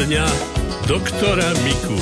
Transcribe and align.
dňa 0.00 0.24
doktora 0.88 1.44
Miku. 1.60 1.92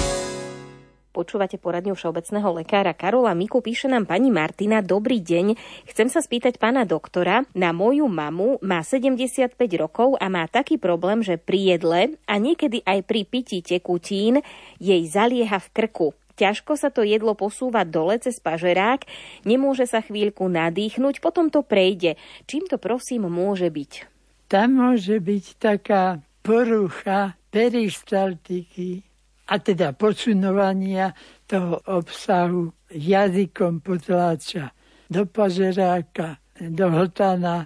Počúvate 1.11 1.59
poradňu 1.59 1.99
všeobecného 1.99 2.63
lekára 2.63 2.95
Karola 2.95 3.35
Miku. 3.35 3.59
Píše 3.59 3.91
nám 3.91 4.07
pani 4.07 4.31
Martina. 4.31 4.79
Dobrý 4.87 5.19
deň. 5.19 5.59
Chcem 5.83 6.07
sa 6.07 6.23
spýtať 6.23 6.63
pána 6.63 6.87
doktora. 6.87 7.43
Na 7.59 7.75
moju 7.75 8.07
mamu 8.07 8.63
má 8.63 8.87
75 8.87 9.59
rokov 9.75 10.15
a 10.23 10.31
má 10.31 10.47
taký 10.47 10.79
problém, 10.79 11.27
že 11.27 11.43
pri 11.43 11.75
jedle 11.75 12.15
a 12.31 12.39
niekedy 12.39 12.87
aj 12.87 13.03
pri 13.03 13.27
pití 13.27 13.67
tekutín 13.67 14.47
jej 14.79 15.03
zalieha 15.03 15.59
v 15.59 15.69
krku. 15.75 16.15
Ťažko 16.39 16.79
sa 16.79 16.95
to 16.95 17.03
jedlo 17.03 17.35
posúva 17.35 17.83
dole 17.83 18.15
cez 18.23 18.39
pažerák, 18.39 19.03
nemôže 19.43 19.91
sa 19.91 20.07
chvíľku 20.07 20.47
nadýchnuť, 20.47 21.19
potom 21.19 21.51
to 21.51 21.67
prejde. 21.67 22.15
Čím 22.47 22.71
to 22.71 22.79
prosím 22.79 23.27
môže 23.27 23.67
byť? 23.67 24.07
Tam 24.47 24.79
môže 24.79 25.19
byť 25.19 25.45
taká 25.59 26.23
porucha 26.47 27.38
peristaltiky, 27.51 29.09
a 29.49 29.55
teda 29.59 29.97
posunovania 29.97 31.17
toho 31.49 31.81
obsahu 31.89 32.69
jazykom 32.93 33.81
potláča 33.81 34.77
do 35.09 35.25
pažeráka, 35.25 36.37
do 36.61 36.93
hltana 36.93 37.65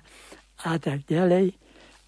a 0.63 0.73
tak 0.79 1.03
ďalej. 1.11 1.59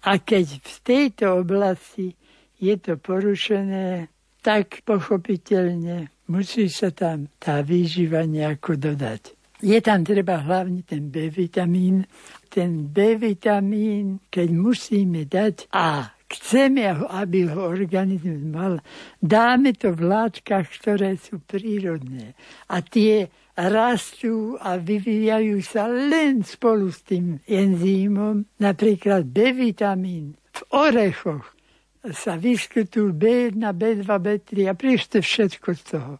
A 0.07 0.11
keď 0.23 0.63
v 0.63 0.75
tejto 0.79 1.43
oblasti 1.43 2.15
je 2.55 2.75
to 2.79 2.95
porušené, 2.95 4.07
tak 4.39 4.85
pochopiteľne 4.87 6.07
musí 6.31 6.71
sa 6.71 6.95
tam 6.95 7.27
tá 7.35 7.59
výživa 7.59 8.23
nejako 8.23 8.79
dodať. 8.79 9.35
Je 9.59 9.75
tam 9.83 10.07
treba 10.07 10.39
hlavne 10.39 10.87
ten 10.87 11.09
B 11.09 11.27
vitamín. 11.33 12.05
Ten 12.47 12.85
B 12.87 13.19
vitamín, 13.19 14.23
keď 14.31 14.47
musíme 14.53 15.25
dať 15.25 15.67
A, 15.73 16.14
chceme, 16.37 16.85
aby 17.09 17.47
ho 17.49 17.71
organizmus 17.71 18.43
mal, 18.45 18.83
dáme 19.23 19.73
to 19.75 19.95
v 19.95 20.05
látkach, 20.05 20.67
ktoré 20.81 21.15
sú 21.15 21.39
prírodné. 21.43 22.35
A 22.69 22.83
tie 22.83 23.31
rastú 23.55 24.59
a 24.59 24.75
vyvíjajú 24.75 25.63
sa 25.63 25.87
len 25.87 26.43
spolu 26.43 26.91
s 26.91 27.07
tým 27.07 27.39
enzýmom. 27.47 28.43
Napríklad 28.59 29.31
B-vitamín 29.31 30.35
v 30.35 30.59
orechoch 30.75 31.55
sa 32.13 32.37
vyskytujú 32.37 33.15
B1, 33.15 33.57
B2, 33.57 34.05
B3 34.05 34.69
a 34.69 34.73
príšte 34.77 35.23
všetko 35.23 35.69
z 35.73 35.81
toho. 35.97 36.13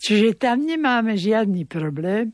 Čiže 0.00 0.40
tam 0.40 0.64
nemáme 0.64 1.14
žiadny 1.14 1.68
problém, 1.68 2.32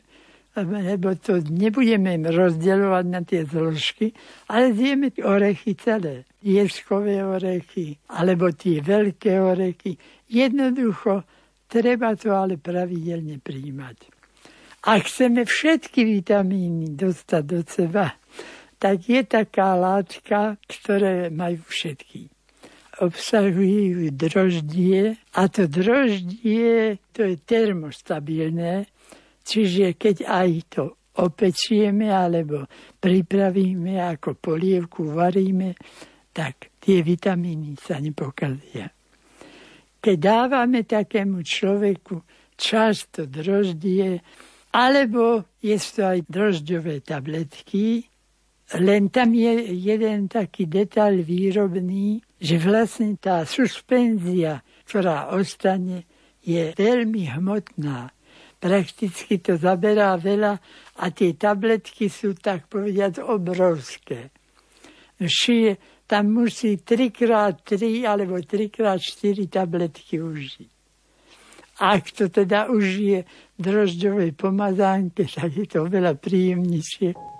lebo 0.64 1.12
to 1.20 1.44
nebudeme 1.44 2.16
rozdeľovať 2.24 3.04
na 3.04 3.20
tie 3.20 3.44
zložky, 3.44 4.16
ale 4.48 4.72
zjeme 4.72 5.12
orechy 5.20 5.76
celé. 5.76 6.24
Jeskové 6.40 7.20
orechy, 7.20 8.00
alebo 8.08 8.48
tie 8.56 8.80
veľké 8.80 9.36
orechy. 9.36 10.00
Jednoducho, 10.32 11.28
treba 11.68 12.16
to 12.16 12.32
ale 12.32 12.56
pravidelne 12.56 13.36
príjmať. 13.36 14.08
Ak 14.86 15.10
chceme 15.10 15.42
všetky 15.42 16.06
vitamíny 16.06 16.94
dostať 16.94 17.42
do 17.42 17.60
seba, 17.66 18.14
tak 18.78 19.08
je 19.10 19.20
taká 19.26 19.74
látka, 19.74 20.56
ktoré 20.64 21.28
majú 21.28 21.60
všetky. 21.66 22.30
Obsahujú 22.96 24.08
droždie 24.14 25.20
a 25.36 25.42
to 25.52 25.68
droždie, 25.68 26.96
to 27.12 27.20
je 27.28 27.36
termostabilné, 27.44 28.88
Čiže 29.46 29.94
keď 29.94 30.16
aj 30.26 30.50
to 30.66 30.84
opečieme 31.22 32.10
alebo 32.10 32.66
pripravíme 32.98 33.94
ako 34.02 34.34
polievku, 34.34 35.14
varíme, 35.14 35.78
tak 36.34 36.74
tie 36.82 37.00
vitamíny 37.00 37.78
sa 37.78 38.02
nepokazia. 38.02 38.90
Keď 40.02 40.16
dávame 40.18 40.82
takému 40.82 41.40
človeku 41.46 42.20
často 42.58 43.24
droždie, 43.24 44.20
alebo 44.74 45.46
je 45.62 45.76
to 45.78 46.02
aj 46.04 46.20
drožďové 46.28 47.00
tabletky, 47.06 48.04
len 48.76 49.08
tam 49.14 49.30
je 49.30 49.72
jeden 49.78 50.26
taký 50.26 50.66
detail 50.66 51.22
výrobný, 51.22 52.18
že 52.42 52.58
vlastne 52.58 53.14
tá 53.16 53.46
suspenzia, 53.46 54.60
ktorá 54.84 55.32
ostane, 55.32 56.04
je 56.42 56.74
veľmi 56.74 57.30
hmotná 57.38 58.10
prakticky 58.66 59.38
to 59.38 59.54
zaberá 59.54 60.18
veľa 60.18 60.58
a 60.98 61.04
tie 61.14 61.38
tabletky 61.38 62.10
sú 62.10 62.34
tak 62.34 62.66
povediať 62.66 63.22
obrovské. 63.22 64.34
Šie, 65.22 65.78
tam 66.10 66.34
musí 66.34 66.82
3x3 66.82 68.02
alebo 68.02 68.42
3x4 68.42 69.38
tabletky 69.46 70.18
užiť. 70.18 70.70
Ak 71.76 72.10
to 72.10 72.26
teda 72.26 72.72
užije 72.72 73.22
drožďovej 73.54 74.34
pomazánke, 74.34 75.30
tak 75.30 75.54
je 75.54 75.66
to 75.70 75.86
veľa 75.86 76.18
príjemnejšie. 76.18 77.35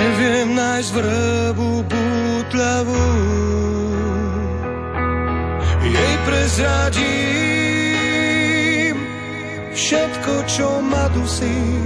Neviem 0.00 0.56
nájsť 0.56 0.90
vrbu 0.96 1.84
pútľavú 1.84 3.04
jej 5.84 6.14
prezradím 6.24 7.60
všetko, 9.76 10.32
čo 10.48 10.80
ma 10.80 11.04
dusí, 11.12 11.84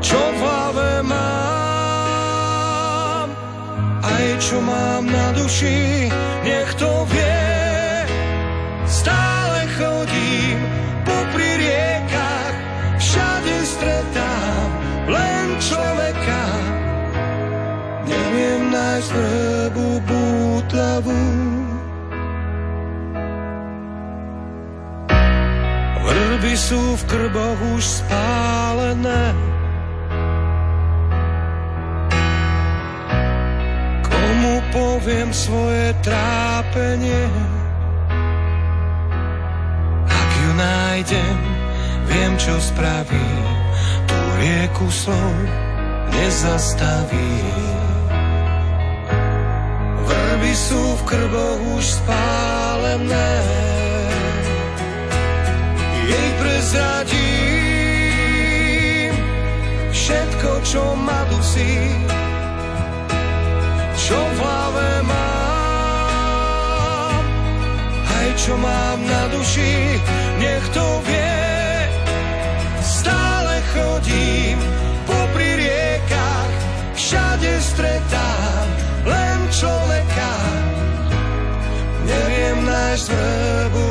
čo 0.00 0.16
v 0.16 0.40
hlave 0.40 1.04
mám, 1.04 1.28
aj 4.00 4.26
čo 4.40 4.56
mám 4.64 5.04
na 5.04 5.36
duši, 5.36 6.08
nech 6.48 6.72
to 6.80 7.04
vie. 7.12 7.35
Nájsť 18.96 19.12
vrbu 19.12 19.88
bútlavú. 20.08 21.20
Vrby 26.00 26.54
sú 26.56 26.80
v 26.80 27.02
krboch 27.04 27.60
už 27.76 27.84
spálené. 27.84 29.36
Komu 34.00 34.64
poviem 34.72 35.28
svoje 35.28 35.92
trápenie? 36.00 37.28
Ak 40.08 40.30
ju 40.40 40.50
nájdem, 40.56 41.36
viem, 42.08 42.32
čo 42.40 42.56
spraví. 42.64 43.28
Tu 44.08 44.18
rieku 44.40 44.88
slov 44.88 45.36
nezastaví. 46.16 47.75
Sú 50.56 50.80
v 50.96 51.04
krboch 51.04 51.60
už 51.76 51.84
spálené. 52.00 53.32
Jej 56.08 56.30
prezradím 56.40 57.12
všetko, 59.92 60.50
čo 60.64 60.96
ma 60.96 61.28
dusí, 61.28 61.76
čo 64.00 64.16
v 64.16 64.36
hlave 64.40 65.04
mám, 65.04 65.20
aj 68.00 68.28
čo 68.40 68.56
mám 68.56 68.98
na 69.04 69.28
duši, 69.36 70.00
nájsť 70.40 70.72
bútlavú. 82.96 83.85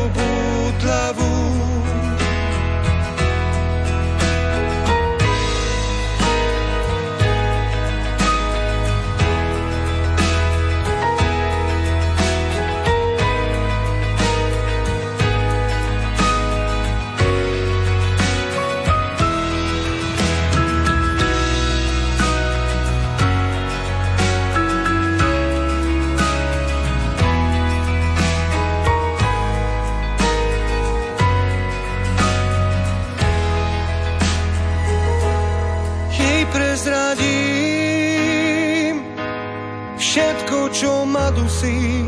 Dusí, 41.56 42.04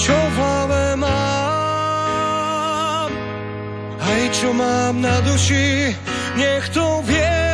čo 0.00 0.16
v 0.16 0.34
hlave 0.40 0.96
mám, 0.96 1.12
aj 4.00 4.22
čo 4.32 4.48
mám 4.56 5.04
na 5.04 5.20
duši, 5.20 5.92
nech 6.40 6.64
to 6.72 7.04
vie. 7.04 7.44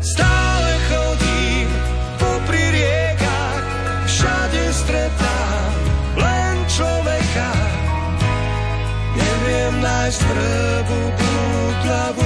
Stále 0.00 0.72
chodím 0.88 1.68
popri 2.16 2.64
riekach, 2.80 3.60
všade 4.08 4.72
stretám 4.72 5.76
len 6.16 6.56
človeka. 6.72 7.52
Neviem 9.20 9.84
nájsť 9.84 10.20
vrbu 10.32 11.00
pútlavú, 11.12 12.25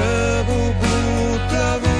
nájsť 0.00 0.44
vrbu 0.46 0.60
bútavú. 0.80 1.98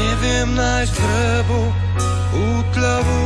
Neviem 0.00 0.48
nájsť 0.56 0.96
vrbu 0.96 1.60
útlavú. 2.32 3.22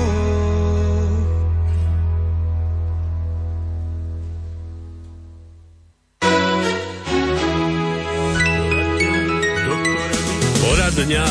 Poradňa 10.66 11.26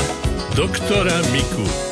doktora 0.56 1.18
Miku. 1.36 1.85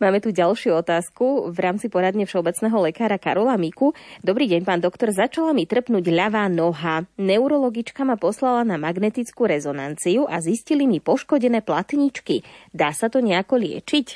Máme 0.00 0.16
tu 0.24 0.32
ďalšiu 0.32 0.80
otázku 0.80 1.52
v 1.52 1.58
rámci 1.60 1.92
poradne 1.92 2.24
všeobecného 2.24 2.88
lekára 2.88 3.20
Karola 3.20 3.60
Miku. 3.60 3.92
Dobrý 4.24 4.48
deň, 4.48 4.64
pán 4.64 4.80
doktor. 4.80 5.12
Začala 5.12 5.52
mi 5.52 5.68
trpnúť 5.68 6.08
ľavá 6.08 6.48
noha. 6.48 7.04
Neurologička 7.20 8.08
ma 8.08 8.16
poslala 8.16 8.64
na 8.64 8.80
magnetickú 8.80 9.44
rezonanciu 9.44 10.24
a 10.24 10.40
zistili 10.40 10.88
mi 10.88 11.04
poškodené 11.04 11.60
platničky. 11.60 12.40
Dá 12.72 12.96
sa 12.96 13.12
to 13.12 13.20
nejako 13.20 13.60
liečiť? 13.60 14.06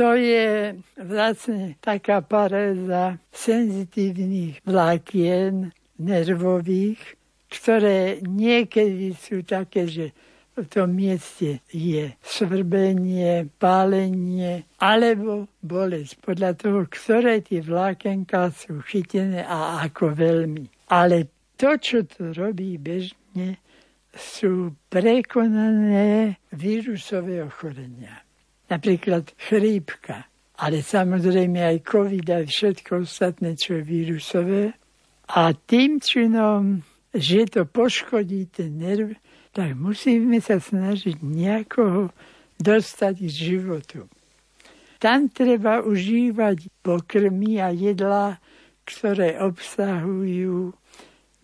To 0.00 0.16
je 0.16 0.80
vlastne 0.96 1.76
taká 1.84 2.24
paréza 2.24 3.20
senzitívnych 3.28 4.64
vlákien 4.64 5.76
nervových, 6.00 7.20
ktoré 7.52 8.24
niekedy 8.24 9.12
sú 9.12 9.44
také, 9.44 9.92
že 9.92 10.16
v 10.54 10.66
tom 10.70 10.94
mieste 10.94 11.66
je 11.66 12.14
svrbenie, 12.22 13.50
pálenie 13.58 14.70
alebo 14.78 15.50
bolesť 15.58 16.14
podľa 16.22 16.52
toho, 16.54 16.80
ktoré 16.86 17.42
tie 17.42 17.58
vlákenka 17.58 18.54
sú 18.54 18.78
chytené 18.86 19.42
a 19.42 19.82
ako 19.82 20.14
veľmi. 20.14 20.70
Ale 20.94 21.26
to, 21.58 21.74
čo 21.78 22.06
to 22.06 22.30
robí 22.30 22.78
bežne, 22.78 23.58
sú 24.14 24.78
prekonané 24.86 26.38
vírusové 26.54 27.42
ochorenia. 27.42 28.22
Napríklad 28.70 29.34
chrípka, 29.34 30.30
ale 30.62 30.86
samozrejme 30.86 31.58
aj 31.58 31.76
COVID 31.82 32.26
a 32.30 32.38
všetko 32.46 33.02
ostatné, 33.02 33.58
čo 33.58 33.78
je 33.78 33.82
vírusové. 33.82 34.62
A 35.34 35.50
tým 35.50 35.98
činom, 35.98 36.86
že 37.10 37.50
to 37.50 37.66
poškodí 37.66 38.54
ten 38.54 38.78
nerv, 38.78 39.18
tak 39.54 39.78
musíme 39.78 40.42
sa 40.42 40.58
snažiť 40.58 41.22
nejako 41.22 42.10
dostať 42.58 43.14
z 43.30 43.34
životu. 43.54 44.10
Tam 44.98 45.30
treba 45.30 45.78
užívať 45.86 46.82
pokrmy 46.82 47.62
a 47.62 47.70
jedlá, 47.70 48.42
ktoré 48.82 49.38
obsahujú 49.38 50.74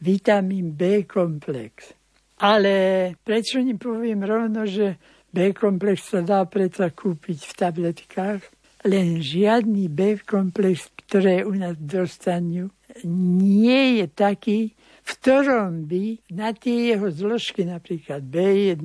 vitamín 0.03 0.75
B 0.75 1.07
komplex. 1.07 1.95
Ale 2.41 3.15
prečo 3.21 3.61
nepoviem 3.61 4.25
rovno, 4.25 4.65
že 4.65 4.97
B 5.31 5.55
komplex 5.55 6.11
sa 6.11 6.25
dá 6.25 6.43
predsa 6.49 6.91
kúpiť 6.91 7.39
v 7.47 7.53
tabletkách, 7.53 8.43
len 8.89 9.21
žiadny 9.21 9.93
B 9.93 10.19
komplex, 10.25 10.89
ktoré 11.05 11.45
u 11.45 11.53
nás 11.53 11.77
dostanú, 11.77 12.73
nie 13.05 14.01
je 14.01 14.07
taký, 14.09 14.73
v 15.11 15.19
ktorom 15.19 15.91
by 15.91 16.05
na 16.39 16.55
tie 16.55 16.95
jeho 16.95 17.11
zložky, 17.11 17.67
napríklad 17.67 18.23
B1, 18.23 18.79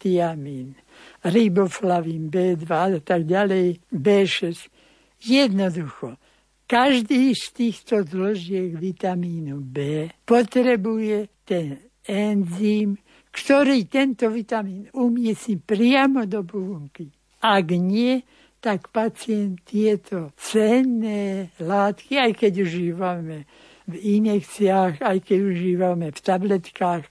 tiamín, 0.00 0.72
riboflavín, 1.20 2.32
B2 2.32 2.64
a 2.64 3.00
tak 3.04 3.28
ďalej, 3.28 3.84
B6, 3.92 4.72
jednoducho, 5.20 6.16
každý 6.64 7.36
z 7.36 7.44
týchto 7.52 8.08
zložiek 8.08 8.72
vitamínu 8.72 9.60
B 9.60 10.08
potrebuje 10.24 11.44
ten 11.44 11.92
enzym, 12.08 12.96
ktorý 13.28 13.84
tento 13.84 14.32
vitamín 14.32 14.88
umiestni 14.96 15.60
priamo 15.60 16.24
do 16.24 16.40
bunky. 16.40 17.12
Ak 17.44 17.68
nie, 17.68 18.24
tak 18.64 18.88
pacient 18.88 19.60
tieto 19.68 20.32
cenné 20.40 21.52
látky, 21.60 22.16
aj 22.16 22.32
keď 22.32 22.52
užívame 22.64 23.44
v 23.86 23.94
injekciách, 24.20 25.02
aj 25.02 25.18
keď 25.22 25.38
užívame 25.42 26.06
v 26.10 26.20
tabletkách. 26.20 27.04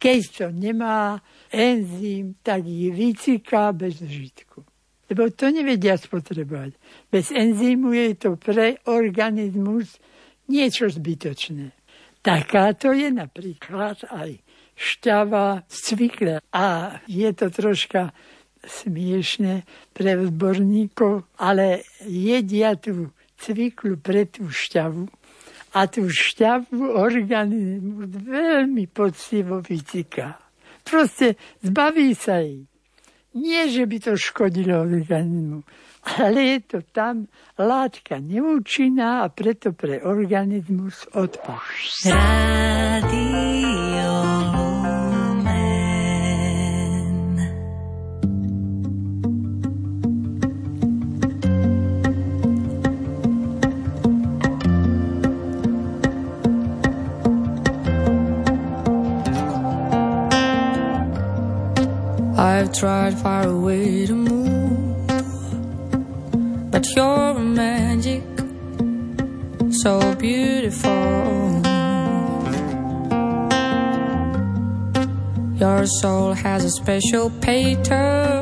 Keď 0.00 0.20
to 0.32 0.46
nemá 0.50 1.20
enzym, 1.52 2.34
tak 2.42 2.66
ich 2.66 2.90
vyciká 2.90 3.70
bez 3.70 4.00
žitku. 4.00 4.64
Lebo 5.10 5.26
to 5.34 5.50
nevedia 5.50 5.98
spotrebovať. 5.98 6.78
Bez 7.10 7.34
enzymu 7.34 7.90
je 7.92 8.08
to 8.14 8.30
pre 8.38 8.78
organizmus 8.86 9.98
niečo 10.46 10.86
zbytočné. 10.86 11.74
Takáto 12.22 12.94
je 12.94 13.10
napríklad 13.10 14.06
aj 14.06 14.38
šťava 14.78 15.66
z 15.66 15.76
cvikle. 15.82 16.34
A 16.54 16.96
je 17.10 17.28
to 17.34 17.50
troška 17.50 18.14
smiešne 18.60 19.64
pre 19.92 20.16
odborníkov, 20.20 21.26
ale 21.40 21.84
jedia 22.04 22.76
tú 22.76 23.12
cviklu 23.40 23.96
pre 23.96 24.28
tú 24.28 24.52
šťavu 24.52 25.08
a 25.74 25.86
tú 25.86 26.10
šťavu 26.10 26.98
organizmu 26.98 28.10
veľmi 28.10 28.90
poctivo 28.90 29.62
vytiká. 29.62 30.38
Proste 30.82 31.38
zbaví 31.62 32.16
sa 32.18 32.42
jej. 32.42 32.66
Nie, 33.30 33.70
že 33.70 33.86
by 33.86 33.96
to 34.02 34.18
škodilo 34.18 34.82
organizmu, 34.82 35.62
ale 36.18 36.58
je 36.58 36.58
to 36.66 36.78
tam 36.90 37.30
látka 37.54 38.18
neúčinná 38.18 39.22
a 39.22 39.30
preto 39.30 39.70
pre 39.70 40.02
organizmus 40.02 41.06
odpad. 41.14 41.62
Tried 62.72 63.18
far 63.18 63.46
away 63.46 64.06
to 64.06 64.14
move, 64.14 65.06
but 66.70 66.86
you're 66.94 67.34
magic, 67.34 68.22
so 69.82 70.14
beautiful. 70.14 70.90
Your 75.58 75.84
soul 75.86 76.32
has 76.32 76.64
a 76.64 76.70
special 76.70 77.30
pattern, 77.42 78.39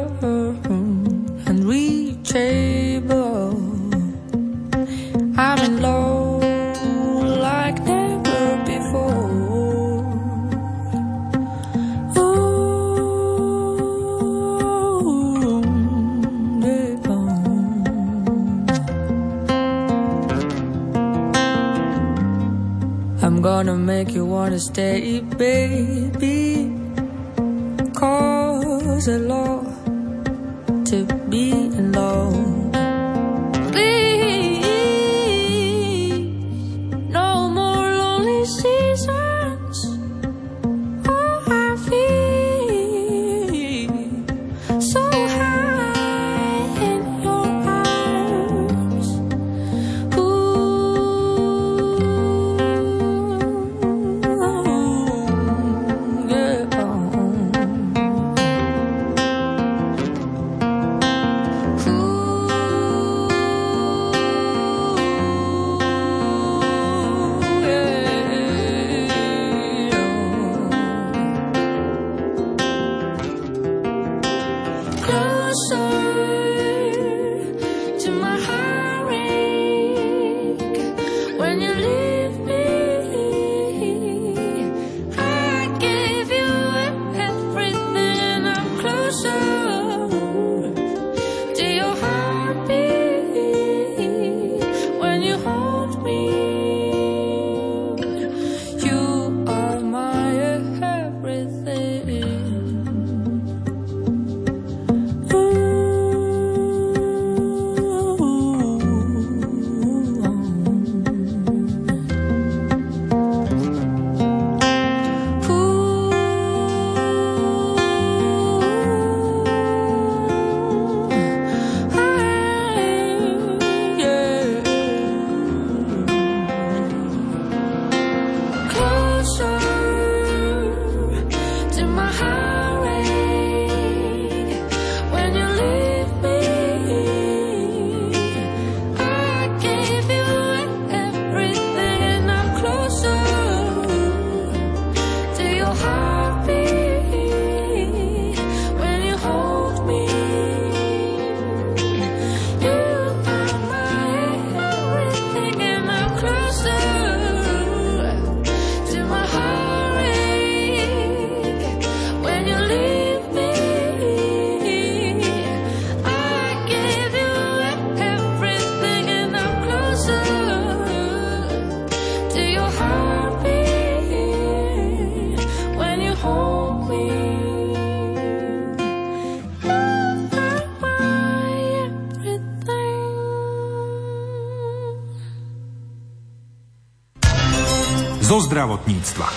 zdravotníctva. 188.69 189.29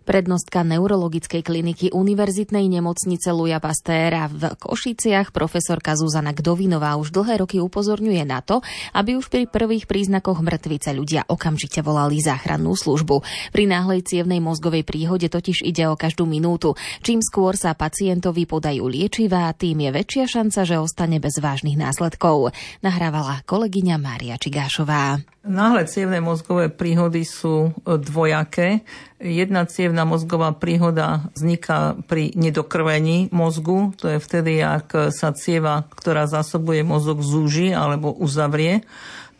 Prednostka 0.00 0.66
neurologickej 0.66 1.42
kliniky 1.42 1.86
Univerzitnej 1.94 2.66
nemocnice 2.66 3.30
Luja 3.30 3.62
Pastéra 3.62 4.26
v 4.26 4.58
Košiciach 4.58 5.30
profesorka 5.30 5.94
Zuzana 5.94 6.34
Gdovinová 6.34 6.98
už 6.98 7.14
dlhé 7.14 7.42
roky 7.42 7.62
upozorňuje 7.62 8.26
na 8.26 8.42
to, 8.42 8.58
aby 8.90 9.14
už 9.14 9.30
pri 9.30 9.46
prvých 9.46 9.86
príznakoch 9.86 10.42
mŕtvice 10.42 10.90
ľudia 10.98 11.26
okamžite 11.30 11.78
volali 11.82 12.18
záchrannú 12.18 12.74
službu. 12.74 13.22
Pri 13.54 13.70
náhlej 13.70 14.02
cievnej 14.02 14.42
mozgovej 14.42 14.82
príhode 14.82 15.30
totiž 15.30 15.62
ide 15.62 15.86
o 15.86 15.94
každú 15.94 16.26
minútu. 16.26 16.74
Čím 17.06 17.22
skôr 17.22 17.54
sa 17.54 17.78
pacientovi 17.78 18.50
podajú 18.50 18.90
liečivá, 18.90 19.50
tým 19.54 19.86
je 19.86 19.90
väčšia 19.94 20.26
šanca, 20.26 20.66
že 20.66 20.82
ostane 20.82 21.22
bez 21.22 21.38
vážnych 21.38 21.78
následkov. 21.78 22.50
Nahrávala 22.82 23.46
kolegyňa 23.46 23.94
Mária 23.98 24.34
Čigášová. 24.38 25.22
Náhle 25.40 25.88
cievne 25.88 26.20
mozgové 26.20 26.68
príhody 26.68 27.24
sú 27.24 27.72
e, 27.72 27.96
dvojaké. 27.96 28.84
Jedna 29.16 29.64
cievna 29.64 30.04
mozgová 30.04 30.52
príhoda 30.52 31.32
vzniká 31.32 31.96
pri 32.04 32.36
nedokrvení 32.36 33.32
mozgu. 33.32 33.96
To 34.04 34.12
je 34.12 34.18
vtedy, 34.20 34.60
ak 34.60 35.08
sa 35.08 35.32
cieva, 35.32 35.88
ktorá 35.96 36.28
zásobuje 36.28 36.84
mozog, 36.84 37.24
zúži 37.24 37.72
alebo 37.72 38.12
uzavrie. 38.12 38.84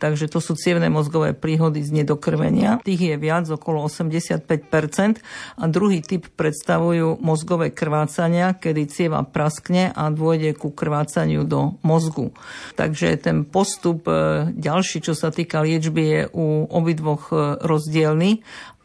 Takže 0.01 0.33
to 0.33 0.41
sú 0.41 0.57
cievne 0.57 0.89
mozgové 0.89 1.37
príhody 1.37 1.85
z 1.85 2.03
nedokrvenia. 2.03 2.81
Tých 2.81 3.13
je 3.13 3.17
viac, 3.21 3.45
okolo 3.53 3.85
85%. 3.85 5.21
A 5.61 5.65
druhý 5.69 6.01
typ 6.01 6.25
predstavujú 6.33 7.21
mozgové 7.21 7.69
krvácania, 7.69 8.57
kedy 8.57 8.89
cieva 8.89 9.21
praskne 9.23 9.93
a 9.93 10.09
dôjde 10.09 10.57
ku 10.57 10.73
krvácaniu 10.73 11.45
do 11.45 11.77
mozgu. 11.85 12.33
Takže 12.81 13.21
ten 13.21 13.45
postup 13.45 14.09
e, 14.09 14.49
ďalší, 14.57 15.05
čo 15.05 15.13
sa 15.13 15.29
týka 15.29 15.61
liečby, 15.61 16.03
je 16.03 16.23
u 16.33 16.65
obidvoch 16.65 17.29
e, 17.29 17.61
rozdielny 17.61 18.41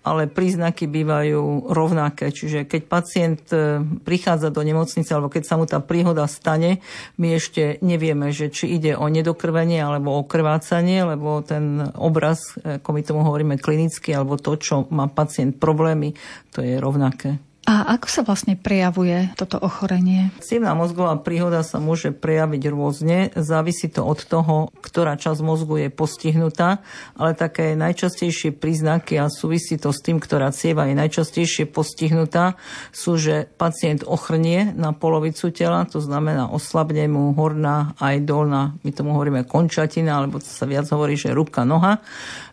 ale 0.06 0.30
príznaky 0.30 0.86
bývajú 0.86 1.74
rovnaké. 1.74 2.30
Čiže 2.30 2.70
keď 2.70 2.82
pacient 2.86 3.42
e, 3.50 3.82
prichádza 4.06 4.54
do 4.54 4.62
nemocnice 4.62 5.10
alebo 5.18 5.34
keď 5.34 5.44
sa 5.44 5.58
mu 5.58 5.66
tá 5.66 5.82
príhoda 5.82 6.30
stane, 6.30 6.86
my 7.18 7.34
ešte 7.34 7.82
nevieme, 7.82 8.30
že 8.30 8.54
či 8.54 8.78
ide 8.78 8.94
o 8.94 9.10
nedokrvenie 9.10 9.82
alebo 9.82 10.14
o 10.14 10.22
krvácanie, 10.22 11.02
lebo 11.02 11.42
ten 11.42 11.82
obraz, 11.98 12.54
ako 12.62 12.90
my 12.94 13.02
tomu 13.02 13.26
hovoríme 13.26 13.58
klinicky, 13.58 14.14
alebo 14.14 14.38
to, 14.38 14.54
čo 14.62 14.86
má 14.94 15.10
pacient 15.10 15.58
problémy, 15.58 16.14
to 16.54 16.62
je 16.62 16.78
rovnaké. 16.78 17.42
A 17.66 17.75
ako 17.88 18.08
sa 18.12 18.22
vlastne 18.28 18.60
prejavuje 18.60 19.32
toto 19.40 19.56
ochorenie? 19.58 20.30
Cievná 20.44 20.76
mozgová 20.76 21.16
príhoda 21.22 21.64
sa 21.64 21.80
môže 21.80 22.12
prejaviť 22.12 22.62
rôzne, 22.68 23.18
závisí 23.34 23.88
to 23.88 24.04
od 24.04 24.20
toho, 24.28 24.70
ktorá 24.84 25.16
časť 25.16 25.40
mozgu 25.40 25.88
je 25.88 25.90
postihnutá, 25.90 26.84
ale 27.16 27.32
také 27.34 27.80
najčastejšie 27.80 28.54
príznaky 28.60 29.18
a 29.18 29.32
súvisí 29.32 29.80
to 29.80 29.96
s 29.96 30.04
tým, 30.04 30.20
ktorá 30.20 30.52
cieva 30.52 30.86
je 30.92 31.00
najčastejšie 31.00 31.72
postihnutá, 31.72 32.60
sú, 32.92 33.16
že 33.16 33.48
pacient 33.56 34.04
ochrnie 34.04 34.76
na 34.76 34.92
polovicu 34.92 35.50
tela, 35.56 35.88
to 35.88 36.04
znamená 36.04 36.52
oslabne 36.52 37.08
mu 37.08 37.32
horná 37.34 37.96
aj 38.04 38.20
dolná, 38.28 38.76
my 38.84 38.92
tomu 38.92 39.16
hovoríme 39.16 39.48
končatina, 39.48 40.20
alebo 40.20 40.44
sa 40.44 40.68
viac 40.68 40.86
hovorí, 40.92 41.16
že 41.16 41.32
ruka, 41.32 41.64
noha, 41.64 42.04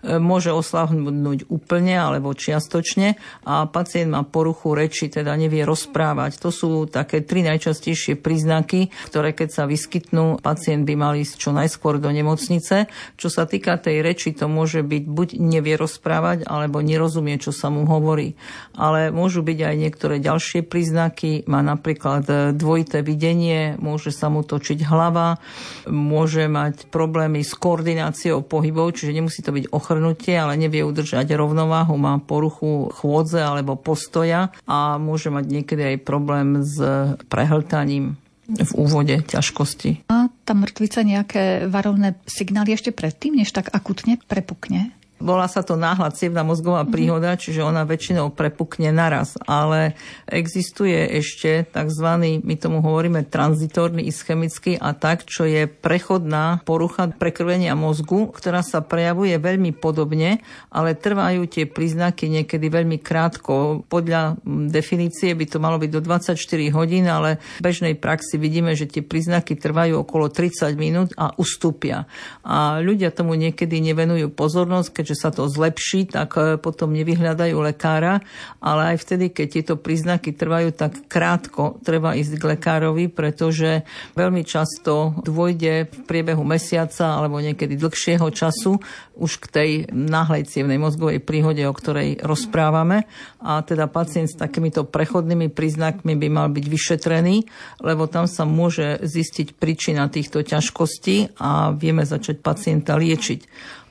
môže 0.07 0.55
oslabnúť 0.55 1.51
úplne 1.51 1.99
alebo 1.99 2.33
čiastočne 2.33 3.19
a 3.43 3.67
pacient 3.67 4.15
má 4.15 4.23
poruchu 4.23 4.79
reči 4.79 4.93
reči, 4.93 5.09
teda 5.23 5.39
nevie 5.39 5.63
rozprávať. 5.63 6.43
To 6.43 6.51
sú 6.51 6.91
také 6.91 7.23
tri 7.23 7.47
najčastejšie 7.47 8.19
príznaky, 8.19 8.91
ktoré 9.07 9.31
keď 9.31 9.49
sa 9.55 9.65
vyskytnú, 9.71 10.43
pacient 10.43 10.83
by 10.83 10.95
mal 10.99 11.15
ísť 11.15 11.35
čo 11.39 11.51
najskôr 11.55 12.03
do 12.03 12.11
nemocnice. 12.11 12.91
Čo 13.15 13.29
sa 13.31 13.47
týka 13.47 13.79
tej 13.79 14.03
reči, 14.03 14.35
to 14.35 14.51
môže 14.51 14.83
byť 14.83 15.05
buď 15.07 15.29
nevie 15.39 15.79
rozprávať, 15.79 16.43
alebo 16.43 16.83
nerozumie, 16.83 17.39
čo 17.39 17.55
sa 17.55 17.71
mu 17.71 17.87
hovorí. 17.87 18.35
Ale 18.75 19.15
môžu 19.15 19.47
byť 19.47 19.59
aj 19.63 19.75
niektoré 19.79 20.19
ďalšie 20.19 20.67
príznaky. 20.67 21.47
Má 21.47 21.63
napríklad 21.63 22.57
dvojité 22.59 23.07
videnie, 23.07 23.79
môže 23.79 24.11
sa 24.11 24.27
mu 24.33 24.43
točiť 24.43 24.83
hlava, 24.89 25.39
môže 25.87 26.51
mať 26.51 26.91
problémy 26.91 27.47
s 27.47 27.55
koordináciou 27.55 28.43
pohybov, 28.43 28.99
čiže 28.99 29.15
nemusí 29.15 29.45
to 29.45 29.55
byť 29.55 29.71
ochrnutie, 29.71 30.35
ale 30.35 30.59
nevie 30.59 30.83
udržať 30.83 31.31
rovnováhu, 31.37 31.95
má 31.95 32.19
poruchu 32.19 32.89
chôdze 32.97 33.39
alebo 33.39 33.77
postoja 33.77 34.51
a 34.65 34.97
môže 34.97 35.12
mať 35.33 35.45
niekedy 35.49 35.83
aj 35.97 36.07
problém 36.07 36.63
s 36.63 36.79
prehltaním 37.29 38.17
v 38.49 38.73
úvode 38.75 39.23
ťažkosti. 39.23 40.11
A 40.11 40.29
tá 40.45 40.53
mŕtvica 40.53 41.01
nejaké 41.07 41.45
varovné 41.71 42.19
signály 42.27 42.75
ešte 42.75 42.91
predtým, 42.91 43.39
než 43.39 43.55
tak 43.55 43.71
akutne 43.73 44.19
prepukne? 44.29 44.93
Volá 45.23 45.47
sa 45.47 45.63
to 45.63 45.79
náhla 45.79 46.11
cievna 46.11 46.43
mozgová 46.43 46.83
mhm. 46.83 46.91
príhoda, 46.91 47.39
čiže 47.39 47.63
ona 47.63 47.87
väčšinou 47.87 48.35
prepukne 48.35 48.91
naraz, 48.91 49.39
ale 49.47 49.95
existuje 50.27 50.99
ešte 51.23 51.63
tzv. 51.71 52.09
my 52.43 52.55
tomu 52.59 52.83
hovoríme 52.83 53.23
tranzitórny 53.31 54.03
ischemický 54.11 54.75
atak, 54.83 55.23
čo 55.23 55.47
je 55.47 55.71
prechodná 55.71 56.59
porucha 56.67 57.07
prekrvenia 57.07 57.79
mozgu, 57.79 58.35
ktorá 58.35 58.67
sa 58.67 58.83
prejavuje 58.83 59.39
veľmi 59.39 59.71
podobne, 59.79 60.43
ale 60.75 60.99
trvajú 60.99 61.47
tie 61.47 61.71
príznaky 61.71 62.27
niekedy 62.27 62.67
veľmi 62.67 62.99
krátko. 62.99 63.87
Podľa 63.87 64.43
definície 64.69 65.31
by 65.39 65.47
to 65.47 65.63
malo 65.63 65.79
byť 65.79 65.91
do 65.95 66.01
24 66.03 66.35
hodín, 66.75 67.07
ale 67.07 67.39
v 67.63 67.71
bežnej 67.71 67.95
praxi 67.95 68.41
vidíme, 68.43 68.75
že 68.75 68.91
tie 68.91 69.07
príznaky 69.07 69.55
trvajú 69.55 70.03
okolo 70.03 70.27
30 70.27 70.75
minút 70.75 71.09
a 71.15 71.31
ustúpia. 71.39 72.11
A 72.43 72.83
ľudia 72.83 73.15
tomu 73.15 73.39
niekedy 73.39 73.79
nevenujú 73.79 74.35
pozornosť, 74.35 74.89
keďže 74.91 75.12
že 75.13 75.21
sa 75.21 75.29
to 75.29 75.45
zlepší, 75.45 76.09
tak 76.09 76.41
e, 76.41 76.57
potom 76.57 76.97
nevyhľadajú 76.97 77.57
lekára, 77.61 78.25
ale 78.65 78.97
aj 78.97 79.05
vtedy, 79.05 79.29
keď 79.29 79.47
tieto 79.61 79.75
príznaky 79.77 80.33
trvajú 80.33 80.73
tak 80.73 81.05
krátko, 81.13 81.77
treba 81.85 82.17
ísť 82.17 82.41
k 82.41 82.49
lekárovi, 82.57 83.13
pretože 83.13 83.85
veľmi 84.17 84.41
často 84.49 85.13
dôjde 85.21 85.93
v 85.93 85.99
priebehu 86.09 86.41
mesiaca 86.41 87.21
alebo 87.21 87.45
niekedy 87.45 87.77
dlhšieho 87.77 88.25
času 88.33 88.81
už 89.21 89.33
k 89.39 89.47
tej 89.53 89.71
náhlej 89.93 90.49
cievnej 90.49 90.81
mozgovej 90.81 91.21
príhode, 91.21 91.61
o 91.69 91.77
ktorej 91.77 92.25
rozprávame. 92.25 93.05
A 93.45 93.61
teda 93.61 93.91
pacient 93.93 94.33
s 94.33 94.41
takýmito 94.41 94.89
prechodnými 94.89 95.53
príznakmi 95.53 96.17
by 96.17 96.29
mal 96.33 96.49
byť 96.49 96.65
vyšetrený, 96.65 97.37
lebo 97.85 98.09
tam 98.09 98.25
sa 98.25 98.49
môže 98.49 99.05
zistiť 99.05 99.61
príčina 99.61 100.09
týchto 100.09 100.41
ťažkostí 100.41 101.37
a 101.37 101.77
vieme 101.77 102.09
začať 102.09 102.41
pacienta 102.41 102.97
liečiť 102.97 103.41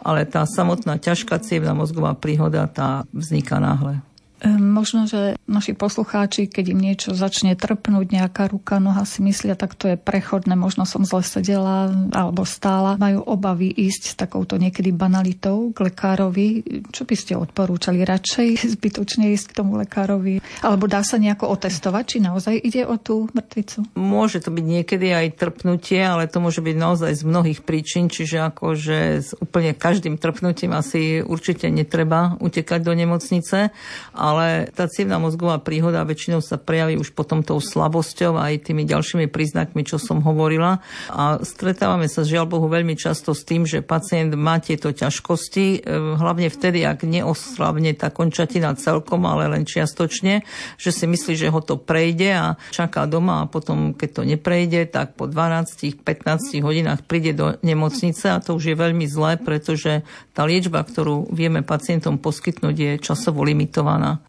ale 0.01 0.25
tá 0.25 0.43
samotná 0.50 0.98
ťažká 0.98 1.38
cievna 1.41 1.77
mozgová 1.77 2.17
príhoda, 2.17 2.65
tá 2.67 3.05
vzniká 3.13 3.62
náhle. 3.62 4.01
Ehm, 4.41 4.74
možno, 4.74 5.05
že 5.05 5.38
naši 5.45 5.77
poslucháči, 5.77 6.50
keď 6.50 6.74
im 6.74 6.81
niečo 6.81 7.13
začne 7.13 7.53
trpnúť, 7.53 8.10
nejaká 8.10 8.50
ruka, 8.50 8.81
noha 8.81 9.05
si 9.05 9.21
myslia, 9.21 9.53
tak 9.53 9.77
to 9.77 9.93
je 9.93 9.98
prechodné, 10.01 10.57
možno 10.57 10.89
som 10.89 11.05
zle 11.05 11.21
sedela 11.21 11.93
alebo 12.10 12.41
stála, 12.41 12.98
majú 12.98 13.21
obavy 13.21 13.69
ísť 13.69 14.01
s 14.01 14.13
takouto 14.17 14.58
niekedy 14.58 14.89
banalitou 14.89 15.69
k 15.77 15.93
lekárovi. 15.93 16.65
Čo 16.89 17.06
by 17.06 17.15
ste 17.15 17.38
odporúčali? 17.38 18.01
Radšej 18.01 18.47
zbytočne 18.82 19.30
ísť 19.38 19.54
k 19.54 19.58
tomu 19.62 19.77
lekárovi? 19.77 20.41
Alebo 20.65 20.89
dá 20.89 21.06
sa 21.06 21.21
nejako 21.21 21.54
otestovať, 21.54 22.04
či 22.10 22.17
naozaj 22.25 22.58
ide 22.58 22.82
o 22.89 22.97
tú 22.97 23.30
mŕtvicu? 23.38 23.93
Môže 23.93 24.41
to 24.41 24.49
byť 24.49 24.65
niekedy 24.65 25.13
aj 25.13 25.38
trpnutie, 25.38 26.01
ale 26.01 26.25
to 26.25 26.41
môže 26.41 26.65
byť 26.65 26.75
naozaj 26.82 27.13
z 27.13 27.23
mnohých 27.30 27.62
príčin, 27.62 28.10
čiže 28.10 28.41
akože 28.41 28.97
s 29.21 29.38
úplne 29.38 29.77
každým 29.77 30.17
trpnutím 30.17 30.73
asi 30.73 31.21
určite 31.21 31.69
netreba 31.69 32.41
utekať 32.41 32.82
do 32.82 32.97
nemocnice. 32.97 33.69
A 34.17 34.31
ale 34.32 34.72
tá 34.72 34.88
cievna 34.88 35.20
mozgová 35.20 35.60
príhoda 35.60 36.08
väčšinou 36.08 36.39
sa 36.39 36.56
prejaví 36.56 36.96
už 36.96 37.12
potom 37.12 37.44
tou 37.44 37.60
slabosťou 37.60 38.39
aj 38.39 38.72
tými 38.72 38.88
ďalšími 38.88 39.28
príznakmi, 39.28 39.84
čo 39.84 40.00
som 40.00 40.24
hovorila. 40.24 40.80
A 41.12 41.44
stretávame 41.44 42.08
sa 42.08 42.24
žiaľ 42.24 42.48
Bohu 42.48 42.72
veľmi 42.72 42.96
často 42.96 43.36
s 43.36 43.44
tým, 43.44 43.67
že 43.67 43.84
pacient 43.84 44.32
má 44.39 44.63
tieto 44.63 44.96
ťažkosti, 44.96 45.84
e, 45.84 45.91
hlavne 46.15 46.48
vtedy, 46.48 46.88
ak 46.88 47.04
neoslavne 47.04 47.91
tá 47.91 48.08
končatina 48.08 48.72
celkom, 48.80 49.28
ale 49.28 49.52
len 49.52 49.67
čiastočne, 49.67 50.48
že 50.80 50.89
si 50.96 51.04
myslí, 51.04 51.34
že 51.36 51.52
ho 51.52 51.60
to 51.60 51.76
prejde 51.76 52.30
a 52.32 52.56
čaká 52.72 53.04
doma 53.04 53.44
a 53.44 53.50
potom, 53.52 53.91
keď 53.91 54.10
to 54.15 54.24
neprejde, 54.24 54.88
tak 54.88 55.20
po 55.20 55.28
12-15 55.28 56.63
hodinách 56.63 57.04
príde 57.04 57.36
do 57.36 57.60
nemocnice 57.60 58.32
a 58.32 58.39
to 58.39 58.56
už 58.56 58.72
je 58.72 58.76
veľmi 58.80 59.04
zlé, 59.10 59.36
pretože 59.36 60.08
tá 60.32 60.48
liečba, 60.48 60.86
ktorú 60.86 61.28
vieme 61.34 61.65
pacientom 61.65 62.15
poskytnúť, 62.22 62.76
je 62.78 62.91
časovo 63.04 63.44
limitovaná. 63.44 64.20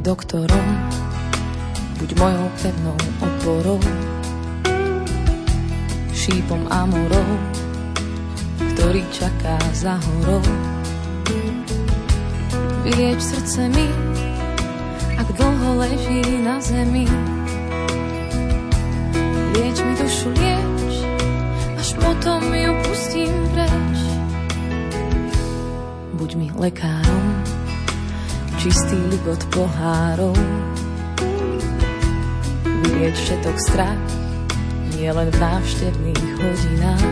Doktorom, 0.00 0.68
buď 2.00 2.10
mojou 2.16 2.46
pevnou 2.64 2.96
oporou, 3.20 3.80
šípom 6.16 6.64
a 6.72 6.88
morou, 6.88 7.30
ktorý 8.74 9.04
čaká 9.12 9.60
za 9.76 10.00
horou. 10.00 10.40
Vylieč 12.80 13.20
srdce 13.20 13.68
mi, 13.68 13.86
ak 15.20 15.28
dlho 15.36 15.70
leží 15.84 16.24
na 16.40 16.56
zemi. 16.64 17.04
Lieč 19.52 19.78
mi 19.84 19.92
dušu, 20.00 20.32
lieč, 20.32 20.92
až 21.76 21.88
potom 22.00 22.40
ju 22.48 22.72
pustím 22.88 23.36
preč. 23.52 23.98
Buď 26.16 26.30
mi 26.40 26.48
lekárom, 26.56 27.24
čistý 28.60 29.00
ligot 29.08 29.40
pohárov. 29.56 30.36
Vylieť 32.60 33.16
všetok 33.16 33.56
strach, 33.56 34.04
nie 35.00 35.08
len 35.08 35.32
v 35.32 35.36
návštevných 35.40 36.24
hodinách. 36.36 37.08